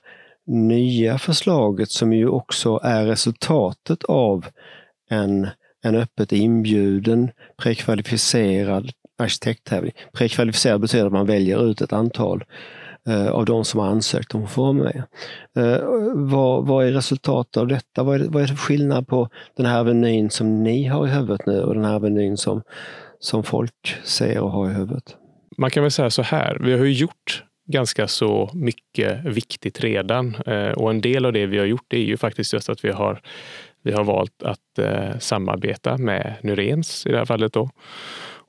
[0.48, 4.46] nya förslaget som ju också är resultatet av
[5.10, 5.48] en
[5.84, 9.93] en öppet inbjuden prekvalificerad arkitekttävling.
[10.13, 12.43] Prekvalificerad betyder att man väljer ut ett antal
[13.08, 15.04] eh, av de som har ansökt om att få vara med.
[15.58, 18.04] Eh, vad, vad, är resultatet av detta?
[18.04, 21.10] Vad är, vad är det för skillnad på den här avenyn som ni har i
[21.10, 22.62] huvudet nu och den här avenyn som,
[23.19, 25.15] som folk ser och har i huvudet?
[25.58, 30.36] Man kan väl säga så här, vi har ju gjort ganska så mycket viktigt redan
[30.36, 32.91] eh, och en del av det vi har gjort är ju faktiskt just att vi
[32.91, 33.22] har
[33.84, 37.54] vi har valt att eh, samarbeta med Nyrens i det här fallet.
[37.54, 37.69] Då.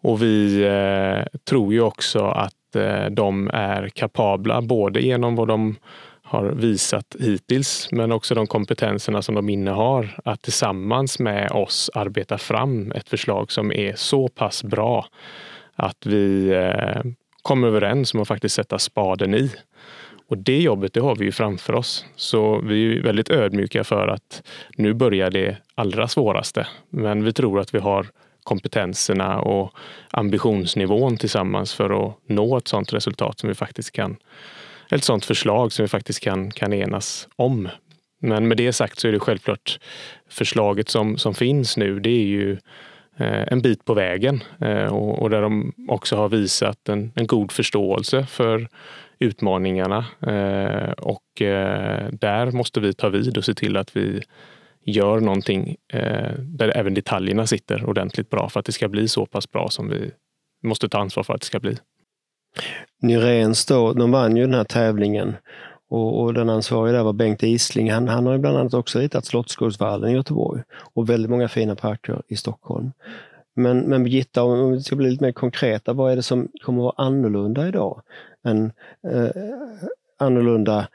[0.03, 5.77] Och vi eh, tror ju också att eh, de är kapabla, både genom vad de
[6.23, 12.39] har visat hittills, men också de kompetenserna som de innehar, att tillsammans med oss arbeta
[12.39, 15.07] fram ett förslag som är så pass bra
[15.75, 17.03] att vi eh,
[17.43, 19.51] kommer överens om att faktiskt sätta spaden i.
[20.29, 22.07] Och det jobbet det har vi ju framför oss.
[22.17, 24.43] Så vi är väldigt ödmjuka för att
[24.77, 26.67] nu börjar det allra svåraste.
[26.91, 28.07] Men vi tror att vi har
[28.45, 29.75] kompetenserna och
[30.11, 34.17] ambitionsnivån tillsammans för att nå ett sådant resultat som vi faktiskt kan,
[34.91, 37.69] ett sådant förslag som vi faktiskt kan, kan enas om.
[38.21, 39.79] Men med det sagt så är det självklart
[40.29, 42.53] förslaget som, som finns nu, det är ju
[43.17, 47.27] eh, en bit på vägen eh, och, och, där de också har visat en, en
[47.27, 48.69] god förståelse för
[49.25, 54.23] utmaningarna eh, och eh, där måste vi ta vid och se till att vi
[54.85, 59.27] gör någonting eh, där även detaljerna sitter ordentligt bra för att det ska bli så
[59.27, 60.11] pass bra som vi
[60.63, 61.77] måste ta ansvar för att det ska bli.
[63.03, 65.37] Nyrens då, de vann ju den här tävlingen
[65.91, 67.93] och, och den ansvariga där var Bengt Isling.
[67.93, 70.63] Han, han har ju bland annat också ritat Slottsskogsvallen i Göteborg
[70.95, 72.93] och väldigt många fina parker i Stockholm.
[73.55, 76.79] Men, men Birgitta, om vi ska bli lite mer konkreta, vad är det som kommer
[76.79, 78.03] att vara annorlunda idag?
[78.45, 78.73] än
[79.09, 79.31] eh,
[80.19, 80.89] annorlunda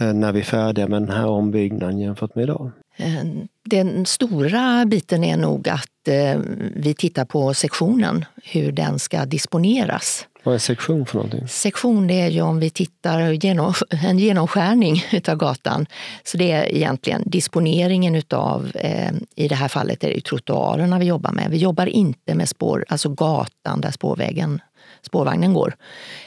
[0.00, 2.70] eh, när vi är färdiga med den här ombyggnaden jämfört med idag?
[2.96, 3.24] Eh,
[3.64, 6.40] den stora biten är nog att eh,
[6.76, 10.26] vi tittar på sektionen, hur den ska disponeras.
[10.44, 11.48] Vad är sektion för någonting?
[11.48, 15.86] Sektion det är ju om vi tittar genom, en genomskärning utav gatan.
[16.24, 21.04] Så det är egentligen disponeringen utav, eh, i det här fallet är det trottoarerna vi
[21.04, 21.50] jobbar med.
[21.50, 24.60] Vi jobbar inte med spår, alltså gatan där spårvägen,
[25.02, 25.76] spårvagnen går,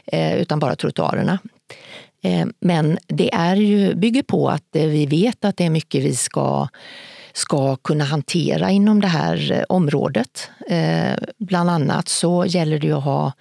[0.06, 1.40] eh, utan bara trottoarerna.
[2.28, 6.04] Eh, men det är ju, bygger på att eh, vi vet att det är mycket
[6.04, 6.68] vi ska,
[7.34, 10.50] ska kunna hantera inom det här eh, området.
[11.38, 13.34] Bland annat så gäller det att ha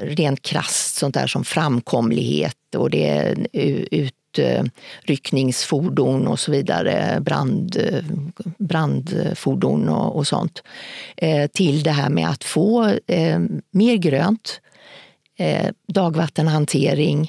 [0.00, 3.46] rent krasst sånt där som framkomlighet och det är
[3.90, 7.76] utryckningsfordon och så vidare, brand,
[8.58, 10.62] brandfordon och, och sånt.
[11.52, 12.94] Till det här med att få
[13.70, 14.60] mer grönt,
[15.88, 17.28] dagvattenhantering, Eh,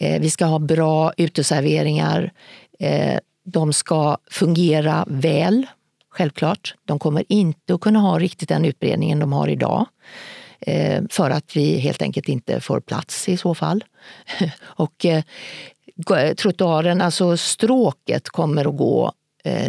[0.00, 2.32] Eh, vi ska ha bra uteserveringar.
[2.78, 5.66] Eh, de ska fungera väl,
[6.10, 6.74] självklart.
[6.84, 9.86] De kommer inte att kunna ha riktigt den utbredningen de har idag.
[10.60, 13.84] Eh, för att vi helt enkelt inte får plats i så fall.
[14.62, 19.12] Och eh, trottoaren, alltså stråket, kommer att gå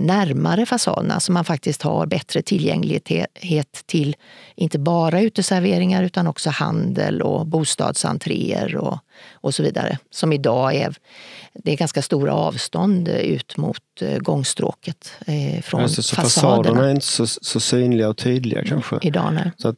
[0.01, 4.15] närmare fasaderna så man faktiskt har bättre tillgänglighet till
[4.55, 8.99] inte bara uteserveringar utan också handel och bostadsentréer och,
[9.33, 9.97] och så vidare.
[10.09, 10.95] Som idag är,
[11.53, 16.63] det är ganska stora avstånd ut mot eh, gångstråket eh, från alltså, så fasaderna.
[16.63, 18.99] Fasaderna är inte så, så synliga och tydliga kanske?
[19.01, 19.51] Idag nej.
[19.57, 19.75] Så att,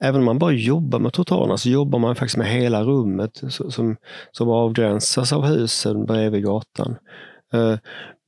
[0.00, 3.96] även om man bara jobbar med trottoarerna så jobbar man faktiskt med hela rummet som,
[4.32, 6.96] som avgränsas av husen bredvid gatan.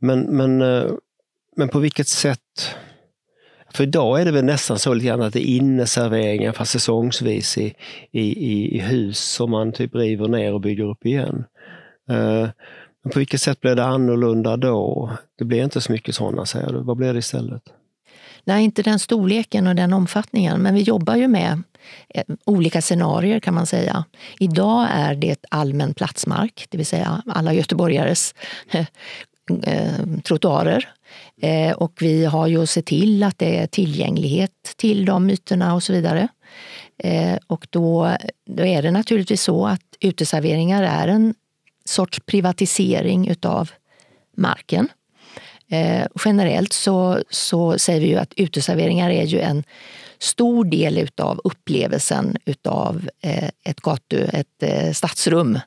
[0.01, 0.91] Men, men, eh,
[1.57, 2.77] men på vilket sätt?
[3.73, 7.59] För idag är det väl nästan så lite grann att det är inneserveringar fast säsongsvis
[7.59, 7.75] i,
[8.11, 11.45] i, i hus som man typ river ner och bygger upp igen.
[12.11, 12.49] Eh,
[13.03, 15.11] men på vilket sätt blir det annorlunda då?
[15.39, 16.83] Det blir inte så mycket sådana, säger du.
[16.83, 17.63] Vad blir det istället?
[18.45, 21.63] Nej, inte den storleken och den omfattningen, men vi jobbar ju med
[22.09, 24.05] eh, olika scenarier kan man säga.
[24.39, 28.35] Idag är det allmän platsmark, det vill säga alla göteborgares
[29.65, 30.89] eh, trottoarer.
[31.43, 35.75] Eh, och vi har ju att se till att det är tillgänglighet till de ytorna
[35.75, 36.29] och så vidare.
[36.99, 41.35] Eh, och då, då är det naturligtvis så att uteserveringar är en
[41.85, 43.71] sorts privatisering utav
[44.37, 44.89] marken.
[45.71, 49.65] Eh, generellt så, så säger vi ju att uteserveringar är ju en
[50.19, 55.59] stor del utav upplevelsen utav eh, ett gatu, ett eh, stadsrum,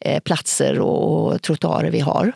[0.00, 2.32] Eh, platser och trottoarer vi har.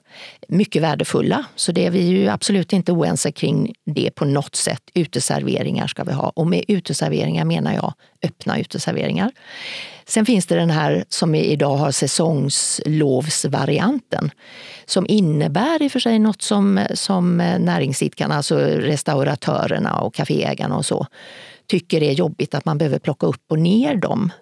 [0.48, 4.82] Mycket värdefulla, så det är vi ju absolut inte oense kring det på något sätt.
[4.94, 9.32] Uteserveringar ska vi ha och med uteserveringar menar jag öppna uteserveringar.
[10.06, 14.30] Sen finns det den här som vi idag har säsongslovsvarianten
[14.86, 20.86] som innebär i och för sig något som, som näringsidkarna, alltså restauratörerna och kaféägarna och
[20.86, 21.06] så,
[21.66, 24.32] tycker är jobbigt att man behöver plocka upp och ner dem.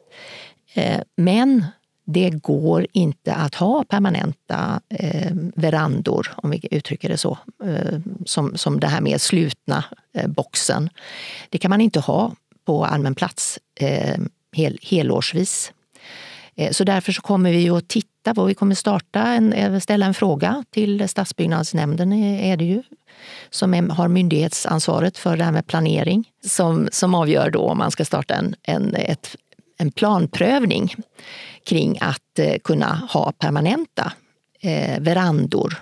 [0.74, 1.64] Eh, men
[2.07, 8.57] det går inte att ha permanenta eh, verandor, om vi uttrycker det så, eh, som,
[8.57, 9.84] som det här med slutna
[10.14, 10.90] eh, boxen.
[11.50, 12.32] Det kan man inte ha
[12.66, 14.16] på allmän plats eh,
[14.52, 15.72] hel, helårsvis.
[16.57, 20.07] Eh, så därför så kommer vi att titta på, vi kommer starta en, eh, ställa
[20.07, 22.82] en fråga till stadsbyggnadsnämnden eh, är det ju,
[23.50, 27.90] som är, har myndighetsansvaret för det här med planering, som, som avgör då om man
[27.90, 29.36] ska starta en, en, ett,
[29.79, 30.95] en planprövning
[31.64, 34.12] kring att eh, kunna ha permanenta
[34.61, 35.74] eh, verandor.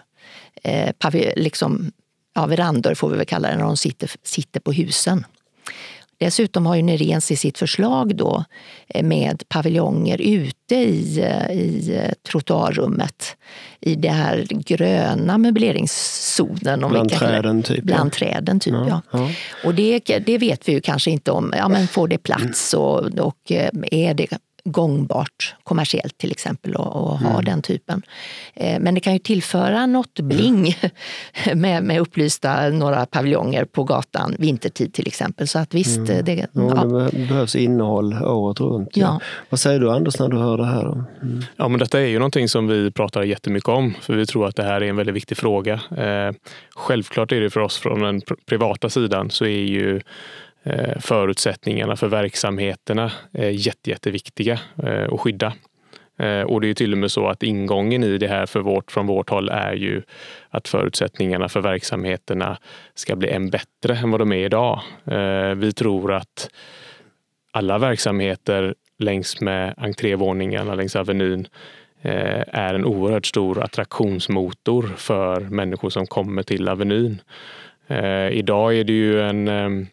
[0.63, 0.93] Eh,
[1.37, 1.93] liksom,
[2.35, 5.25] ja, verandor får vi väl kalla det när de sitter, sitter på husen.
[6.25, 8.45] Dessutom har ju Nerens i sitt förslag då
[8.89, 13.37] eh, med paviljonger ute i, eh, i eh, trottoarrummet
[13.81, 16.85] i det här gröna möbleringszonen.
[16.85, 17.85] Om bland träden typ?
[17.85, 18.19] Bland ja.
[18.19, 19.03] träden typ, ja.
[19.11, 19.31] ja.
[19.65, 21.55] Och det, det vet vi ju kanske inte om.
[21.57, 23.53] Ja, men får det plats och, och
[23.91, 24.29] är det
[24.65, 27.45] gångbart kommersiellt till exempel och, och ha mm.
[27.45, 28.03] den typen.
[28.55, 30.77] Eh, men det kan ju tillföra något bling
[31.55, 35.49] med, med upplysta några paviljonger på gatan vintertid till exempel.
[35.49, 36.25] Så att visst, mm.
[36.25, 38.97] det, ja, det behövs innehåll året runt.
[38.97, 39.07] Ja.
[39.07, 39.21] ja.
[39.51, 40.85] Vad säger du Anders när du hör det här?
[40.85, 41.43] Mm.
[41.57, 44.57] Ja, men detta är ju någonting som vi pratar jättemycket om för vi tror att
[44.57, 45.75] det här är en väldigt viktig fråga.
[45.97, 46.35] Eh,
[46.75, 50.01] självklart är det för oss från den privata sidan så är ju
[50.67, 55.53] Eh, förutsättningarna för verksamheterna är jätte, jätteviktiga eh, att skydda.
[56.19, 58.93] Eh, och det är till och med så att ingången i det här för vårt,
[58.93, 60.03] från vårt håll är ju
[60.49, 62.59] att förutsättningarna för verksamheterna
[62.95, 64.81] ska bli än bättre än vad de är idag.
[65.57, 66.51] Vi tror att
[67.51, 71.49] alla verksamheter längs med entrévåningarna längs Avenyn
[72.03, 77.21] är en oerhört stor attraktionsmotor för människor som kommer till Avenyn.
[78.31, 79.87] Idag är det ju en ehm,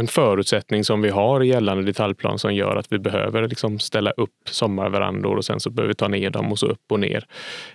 [0.00, 4.10] en förutsättning som vi har i gällande detaljplan som gör att vi behöver liksom ställa
[4.10, 7.26] upp sommarverandor och sen så behöver vi ta ner dem och så upp och ner.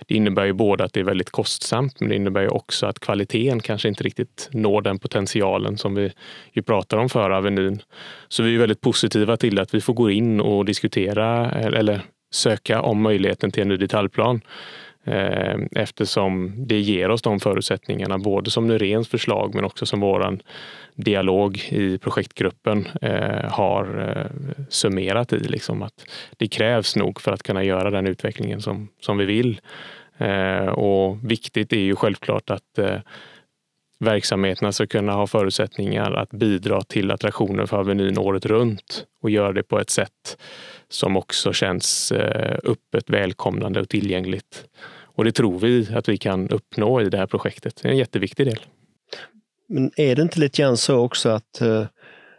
[0.07, 2.99] Det innebär ju både att det är väldigt kostsamt men det innebär ju också att
[2.99, 6.11] kvaliteten kanske inte riktigt når den potentialen som vi
[6.51, 7.81] ju pratar om för Avenyn.
[8.27, 12.01] Så vi är väldigt positiva till att vi får gå in och diskutera eller
[12.33, 14.41] söka om möjligheten till en ny detaljplan
[15.07, 20.41] Eh, eftersom det ger oss de förutsättningarna både som Nyréns förslag men också som våran
[20.95, 25.39] dialog i projektgruppen eh, har eh, summerat i.
[25.39, 26.05] Liksom att
[26.37, 29.61] det krävs nog för att kunna göra den utvecklingen som, som vi vill.
[30.71, 32.79] Och viktigt är ju självklart att
[33.99, 39.53] verksamheterna ska kunna ha förutsättningar att bidra till attraktioner för Avenyn året runt och göra
[39.53, 40.37] det på ett sätt
[40.89, 44.65] som också känns eh, öppet, välkomnande och tillgängligt.
[45.15, 47.79] Och det tror vi att vi kan uppnå i det här projektet.
[47.81, 48.59] Det är en jätteviktig del.
[49.67, 51.85] Men är det inte lite grann så också att, eh,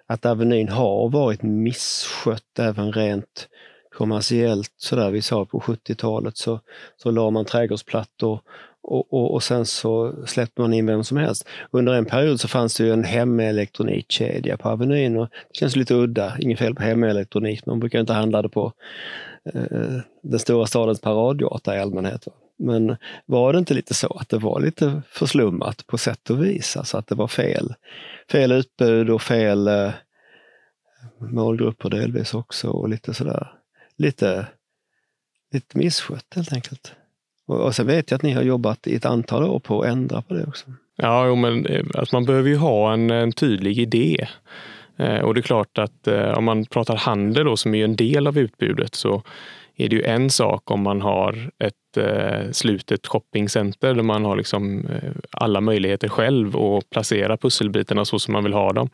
[0.06, 3.48] att Avenyn har varit misskött även rent
[3.96, 5.10] kommersiellt sådär.
[5.10, 6.60] Vi sa på 70-talet så,
[6.96, 8.40] så la man trädgårdsplattor
[8.86, 11.48] och, och, och, sen så släppte man in vem som helst.
[11.70, 15.94] Under en period så fanns det ju en hemelektronikkedja på Avenyn och det känns lite
[15.94, 16.36] udda.
[16.38, 18.72] Inget fel på hemelektronik, man brukar inte handla det på
[19.54, 22.26] eh, den stora stadens paradgata i allmänhet.
[22.26, 22.32] Va?
[22.58, 26.76] Men var det inte lite så att det var lite förslummat på sätt och vis?
[26.76, 27.74] Alltså att det var fel,
[28.30, 29.90] fel utbud och fel eh,
[31.18, 33.52] målgrupper delvis också och lite sådär,
[33.96, 34.46] lite,
[35.52, 36.94] lite misskött helt enkelt.
[37.46, 39.88] Och, och sen vet jag att ni har jobbat i ett antal år på att
[39.88, 40.66] ändra på det också.
[40.96, 44.26] Ja, jo, men eh, alltså man behöver ju ha en, en tydlig idé.
[44.96, 47.96] Eh, och det är klart att eh, om man pratar handel då, som är en
[47.96, 49.22] del av utbudet så
[49.76, 54.36] är det ju en sak om man har ett eh, slutet shoppingcenter där man har
[54.36, 58.90] liksom, eh, alla möjligheter själv att placera pusselbitarna så som man vill ha dem.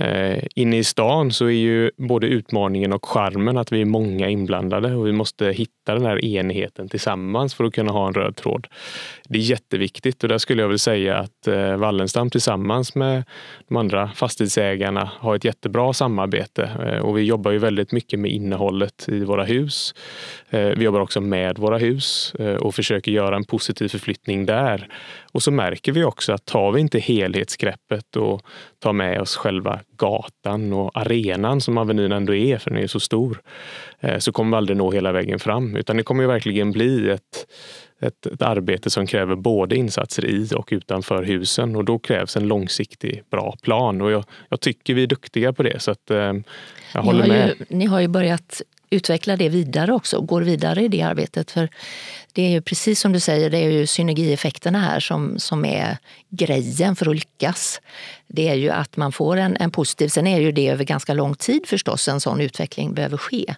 [0.00, 4.28] Eh, inne i stan så är ju både utmaningen och charmen att vi är många
[4.28, 8.36] inblandade och vi måste hitta den här enheten tillsammans för att kunna ha en röd
[8.36, 8.66] tråd.
[9.28, 13.24] Det är jätteviktigt och där skulle jag vilja säga att eh, Wallenstam tillsammans med
[13.68, 18.30] de andra fastighetsägarna har ett jättebra samarbete eh, och vi jobbar ju väldigt mycket med
[18.30, 19.94] innehållet i våra hus.
[20.50, 24.88] Vi jobbar också med våra hus och försöker göra en positiv förflyttning där.
[25.32, 28.42] Och så märker vi också att tar vi inte helhetsgreppet och
[28.78, 33.00] tar med oss själva gatan och arenan som Avenyn ändå är, för den är så
[33.00, 33.40] stor,
[34.00, 35.76] eh, så kommer vi aldrig nå hela vägen fram.
[35.76, 37.46] Utan det kommer ju verkligen bli ett,
[38.00, 42.48] ett, ett, arbete som kräver både insatser i och utanför husen och då krävs en
[42.48, 44.00] långsiktig bra plan.
[44.00, 45.82] Och jag, jag tycker vi är duktiga på det.
[45.82, 46.32] Så att, eh,
[46.94, 47.48] jag håller ni med.
[47.58, 51.50] Ju, ni har ju börjat utveckla det vidare också och går vidare i det arbetet.
[51.50, 51.68] För
[52.32, 55.98] det är ju precis som du säger, det är ju synergieffekterna här som, som är
[56.28, 57.80] grejen för att lyckas.
[58.26, 61.14] Det är ju att man får en, en positiv, sen är ju det över ganska
[61.14, 63.54] lång tid förstås en sån utveckling behöver ske.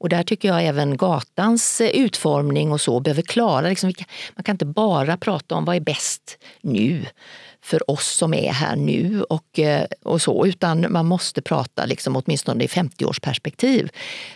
[0.00, 3.92] Och där tycker jag även gatans eh, utformning och så behöver klara, liksom,
[4.34, 7.06] man kan inte bara prata om vad är bäst nu
[7.62, 12.16] för oss som är här nu och, eh, och så, utan man måste prata liksom
[12.16, 13.88] åtminstone i 50-årsperspektiv.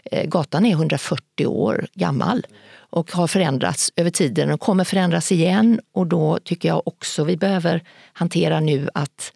[0.05, 2.47] Eh, gatan är 140 år gammal
[2.77, 7.37] och har förändrats över tiden och kommer förändras igen och då tycker jag också vi
[7.37, 9.33] behöver hantera nu att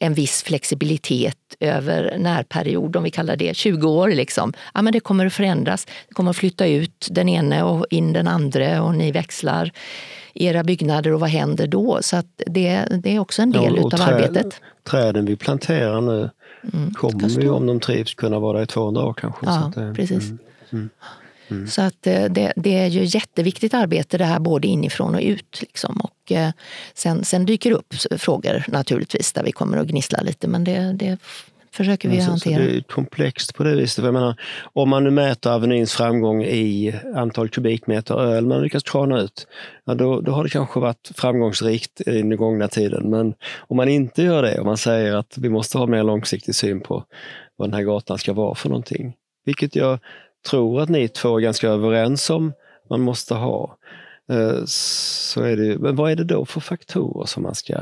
[0.00, 4.08] en viss flexibilitet över närperiod, om vi kallar det 20 år.
[4.08, 4.52] Liksom.
[4.74, 5.86] Ja, men det kommer att förändras.
[6.08, 9.72] Det kommer att flytta ut den ene och in den andra och ni växlar
[10.34, 11.98] era byggnader och vad händer då?
[12.02, 14.60] Så att det, det är också en del ja, utav träd, arbetet.
[14.82, 16.30] Träden vi planterar nu
[16.72, 19.46] mm, kommer ju om de trivs kunna vara i 200 år kanske.
[19.46, 20.24] Ja, eh, precis.
[20.24, 20.38] Mm,
[20.72, 20.90] mm.
[21.48, 21.66] Mm.
[21.66, 25.58] Så att eh, det, det, är ju jätteviktigt arbete det här både inifrån och ut.
[25.60, 26.00] Liksom.
[26.00, 26.50] Och eh,
[26.94, 30.92] sen, sen dyker det upp frågor naturligtvis där vi kommer att gnissla lite men det,
[30.92, 31.18] det
[31.72, 32.58] försöker vi alltså, hantera.
[32.58, 34.04] det är komplext på det viset.
[34.04, 34.34] Jag menar,
[34.72, 39.46] om man nu mäter Avenyns framgång i antal kubikmeter öl man lyckas krana ut,
[39.84, 43.10] ja, då, då har det kanske varit framgångsrikt i den gångna tiden.
[43.10, 46.54] Men om man inte gör det, och man säger att vi måste ha mer långsiktig
[46.54, 47.04] syn på
[47.56, 49.14] vad den här gatan ska vara för någonting,
[49.44, 49.98] vilket jag
[50.50, 52.52] tror att ni två är ganska överens om
[52.90, 53.76] man måste ha.
[54.32, 57.74] Eh, så är det, men vad är det då för faktorer som man ska,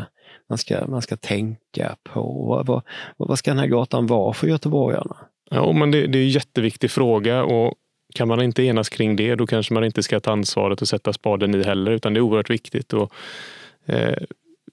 [0.49, 2.45] man ska, man ska tänka på?
[2.49, 2.83] Vad, vad,
[3.17, 5.17] vad ska den här gatan vara för göteborgarna?
[5.51, 7.75] Ja, men det, det är en jätteviktig fråga och
[8.15, 11.13] kan man inte enas kring det, då kanske man inte ska ta ansvaret och sätta
[11.13, 12.93] spaden i heller, utan det är oerhört viktigt.
[12.93, 13.13] Och,
[13.87, 14.23] eh,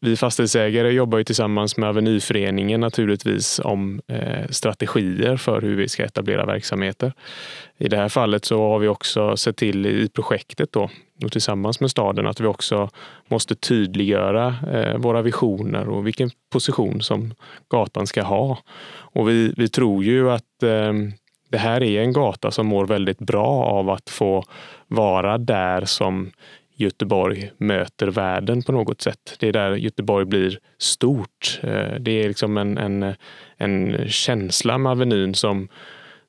[0.01, 6.05] vi fastighetsägare jobbar ju tillsammans med Avenyföreningen naturligtvis om eh, strategier för hur vi ska
[6.05, 7.13] etablera verksamheter.
[7.77, 10.89] I det här fallet så har vi också sett till i projektet då,
[11.23, 12.89] och tillsammans med staden att vi också
[13.27, 17.33] måste tydliggöra eh, våra visioner och vilken position som
[17.69, 18.57] gatan ska ha.
[18.95, 20.93] Och vi, vi tror ju att eh,
[21.49, 24.43] det här är en gata som mår väldigt bra av att få
[24.87, 26.31] vara där som
[26.77, 29.35] Göteborg möter världen på något sätt.
[29.39, 31.59] Det är där Göteborg blir stort.
[31.63, 33.15] Eh, det är liksom en, en,
[33.57, 35.67] en känsla med Avenyn som,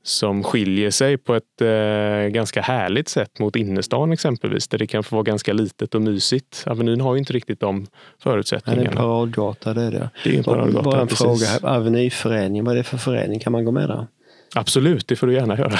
[0.02, 5.04] som skiljer sig på ett eh, ganska härligt sätt mot innerstan exempelvis, där det kan
[5.04, 6.64] få vara ganska litet och mysigt.
[6.66, 7.86] Avenyn har ju inte riktigt de
[8.22, 8.82] förutsättningarna.
[8.82, 10.10] Det är en paradgata, det är det.
[10.24, 11.50] det är en paradgata, Bara en precis.
[11.60, 13.40] fråga, Avenyföreningen, vad är det för förening?
[13.40, 14.06] Kan man gå med där?
[14.54, 15.78] Absolut, det får du gärna göra.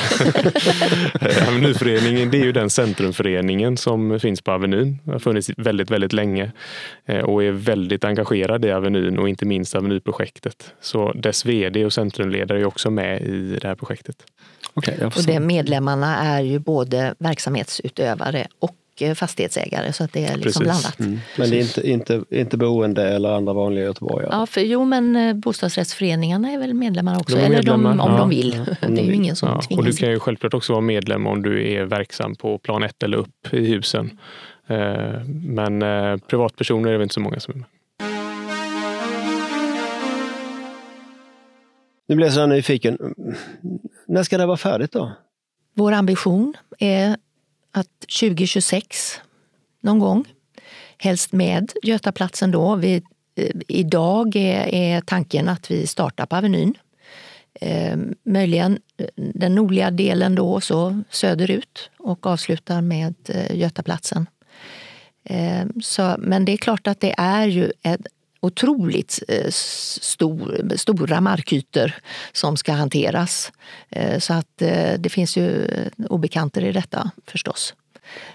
[1.49, 4.99] Avenyföreningen det är ju den centrumföreningen som finns på Avenyn.
[5.07, 6.53] Har funnits väldigt, väldigt länge
[7.07, 10.75] eh, och är väldigt engagerad i Avenyn och inte minst Avenyprojektet.
[10.81, 14.17] Så dess vd och centrumledare är också med i det här projektet.
[14.75, 20.37] Okay, och det medlemmarna är ju både verksamhetsutövare och Eh, fastighetsägare så att det är
[20.37, 21.01] liksom blandat.
[21.01, 21.21] Mm.
[21.37, 24.29] Men det är inte, inte, inte boende eller andra vanliga göteborgare?
[24.33, 28.19] Ja, för, jo men eh, bostadsrättsföreningarna är väl medlemmar också, de eller de, om ja,
[28.19, 28.65] de vill.
[28.67, 29.79] Ja, det är ju ingen som ja, tvingas.
[29.79, 33.03] Och du kan ju självklart också vara medlem om du är verksam på plan 1
[33.03, 34.19] eller upp i husen.
[34.67, 35.81] Eh, men
[36.21, 37.67] privatpersoner är det inte så många som är med.
[42.09, 42.99] Nu blir jag så nyfiken.
[44.07, 45.13] När ska det vara färdigt då?
[45.75, 47.17] Vår ambition är
[47.79, 49.21] att 2026
[49.81, 50.25] någon gång,
[50.99, 52.77] helst med Götaplatsen då.
[52.77, 53.03] Vi,
[53.37, 56.75] eh, idag är, är tanken att vi startar på Avenyn.
[57.61, 58.79] Eh, möjligen
[59.17, 64.27] den nordliga delen då så söderut och avslutar med eh, Götaplatsen.
[65.25, 68.07] Eh, så, men det är klart att det är ju ett
[68.41, 71.93] otroligt eh, stor, stora markytor
[72.33, 73.53] som ska hanteras.
[73.91, 75.67] Eh, så att eh, det finns ju
[76.09, 77.75] obekanter i detta förstås.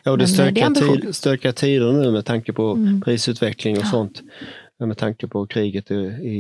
[0.04, 3.02] Ja, och det stökar, tid, stökar tider nu med tanke på mm.
[3.02, 3.90] prisutveckling och ja.
[3.90, 4.22] sånt.
[4.80, 6.38] Med tanke på kriget i, i,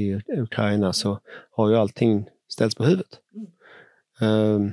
[0.00, 3.18] i, Ukraina så har ju allting ställts på huvudet.
[4.20, 4.72] Um,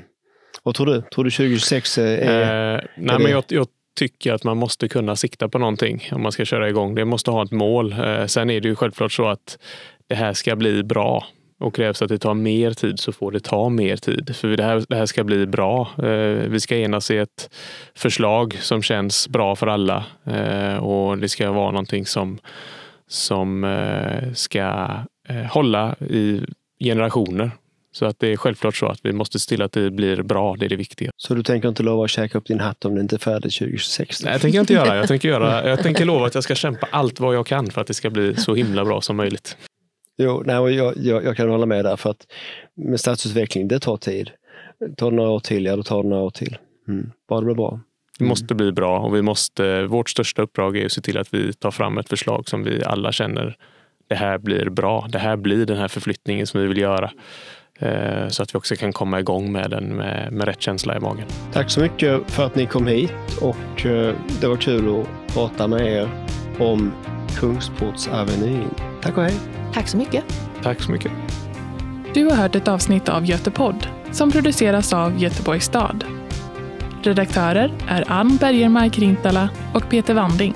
[0.63, 1.01] vad tror du?
[1.01, 2.75] Tror du 2026 är...
[2.75, 6.31] Eh, nej, men jag, jag tycker att man måste kunna sikta på någonting om man
[6.31, 6.95] ska köra igång.
[6.95, 7.91] Det måste ha ett mål.
[7.91, 9.57] Eh, sen är det ju självklart så att
[10.07, 11.25] det här ska bli bra.
[11.59, 14.35] Och krävs att det tar mer tid så får det ta mer tid.
[14.35, 15.89] För det här, det här ska bli bra.
[15.97, 17.49] Eh, vi ska enas i ett
[17.95, 20.05] förslag som känns bra för alla.
[20.25, 22.39] Eh, och det ska vara någonting som,
[23.07, 23.75] som
[24.33, 24.89] ska
[25.49, 26.41] hålla i
[26.79, 27.51] generationer.
[27.91, 30.55] Så att det är självklart så att vi måste se till att det blir bra,
[30.55, 31.11] det är det viktiga.
[31.17, 33.57] Så du tänker inte lova att käka upp din hatt om det inte är färdigt
[33.57, 34.23] 2026?
[34.23, 34.95] Nej, jag tänker inte göra.
[34.95, 37.81] Jag tänker, göra, jag tänker lova att jag ska kämpa allt vad jag kan för
[37.81, 39.57] att det ska bli så himla bra som möjligt.
[40.17, 42.27] Jo, nej, jag, jag, jag kan hålla med där för att
[42.75, 44.31] med stadsutveckling, det tar tid.
[44.97, 46.57] Tar det några år till, ja då tar det några år till.
[46.87, 47.11] Mm.
[47.29, 47.79] Bara det blir bra.
[48.19, 51.33] Det måste bli bra och vi måste, vårt största uppdrag är att se till att
[51.33, 53.57] vi tar fram ett förslag som vi alla känner
[54.11, 55.07] det här blir bra.
[55.09, 57.11] Det här blir den här förflyttningen som vi vill göra.
[57.81, 60.99] Eh, så att vi också kan komma igång med den med, med rätt känsla i
[60.99, 61.25] magen.
[61.53, 65.67] Tack så mycket för att ni kom hit och eh, det var kul att prata
[65.67, 66.09] med er
[66.59, 66.91] om
[67.39, 68.69] Kungsportsavenyn.
[69.01, 69.33] Tack och hej!
[69.73, 70.23] Tack så mycket!
[70.63, 71.11] Tack så mycket!
[72.13, 76.03] Du har hört ett avsnitt av Götepodd som produceras av Göteborgs stad.
[77.03, 80.55] Redaktörer är Ann Bergermark Rintala och Peter Wanding.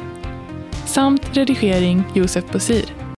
[0.86, 3.05] Samt redigering Josef Bosir.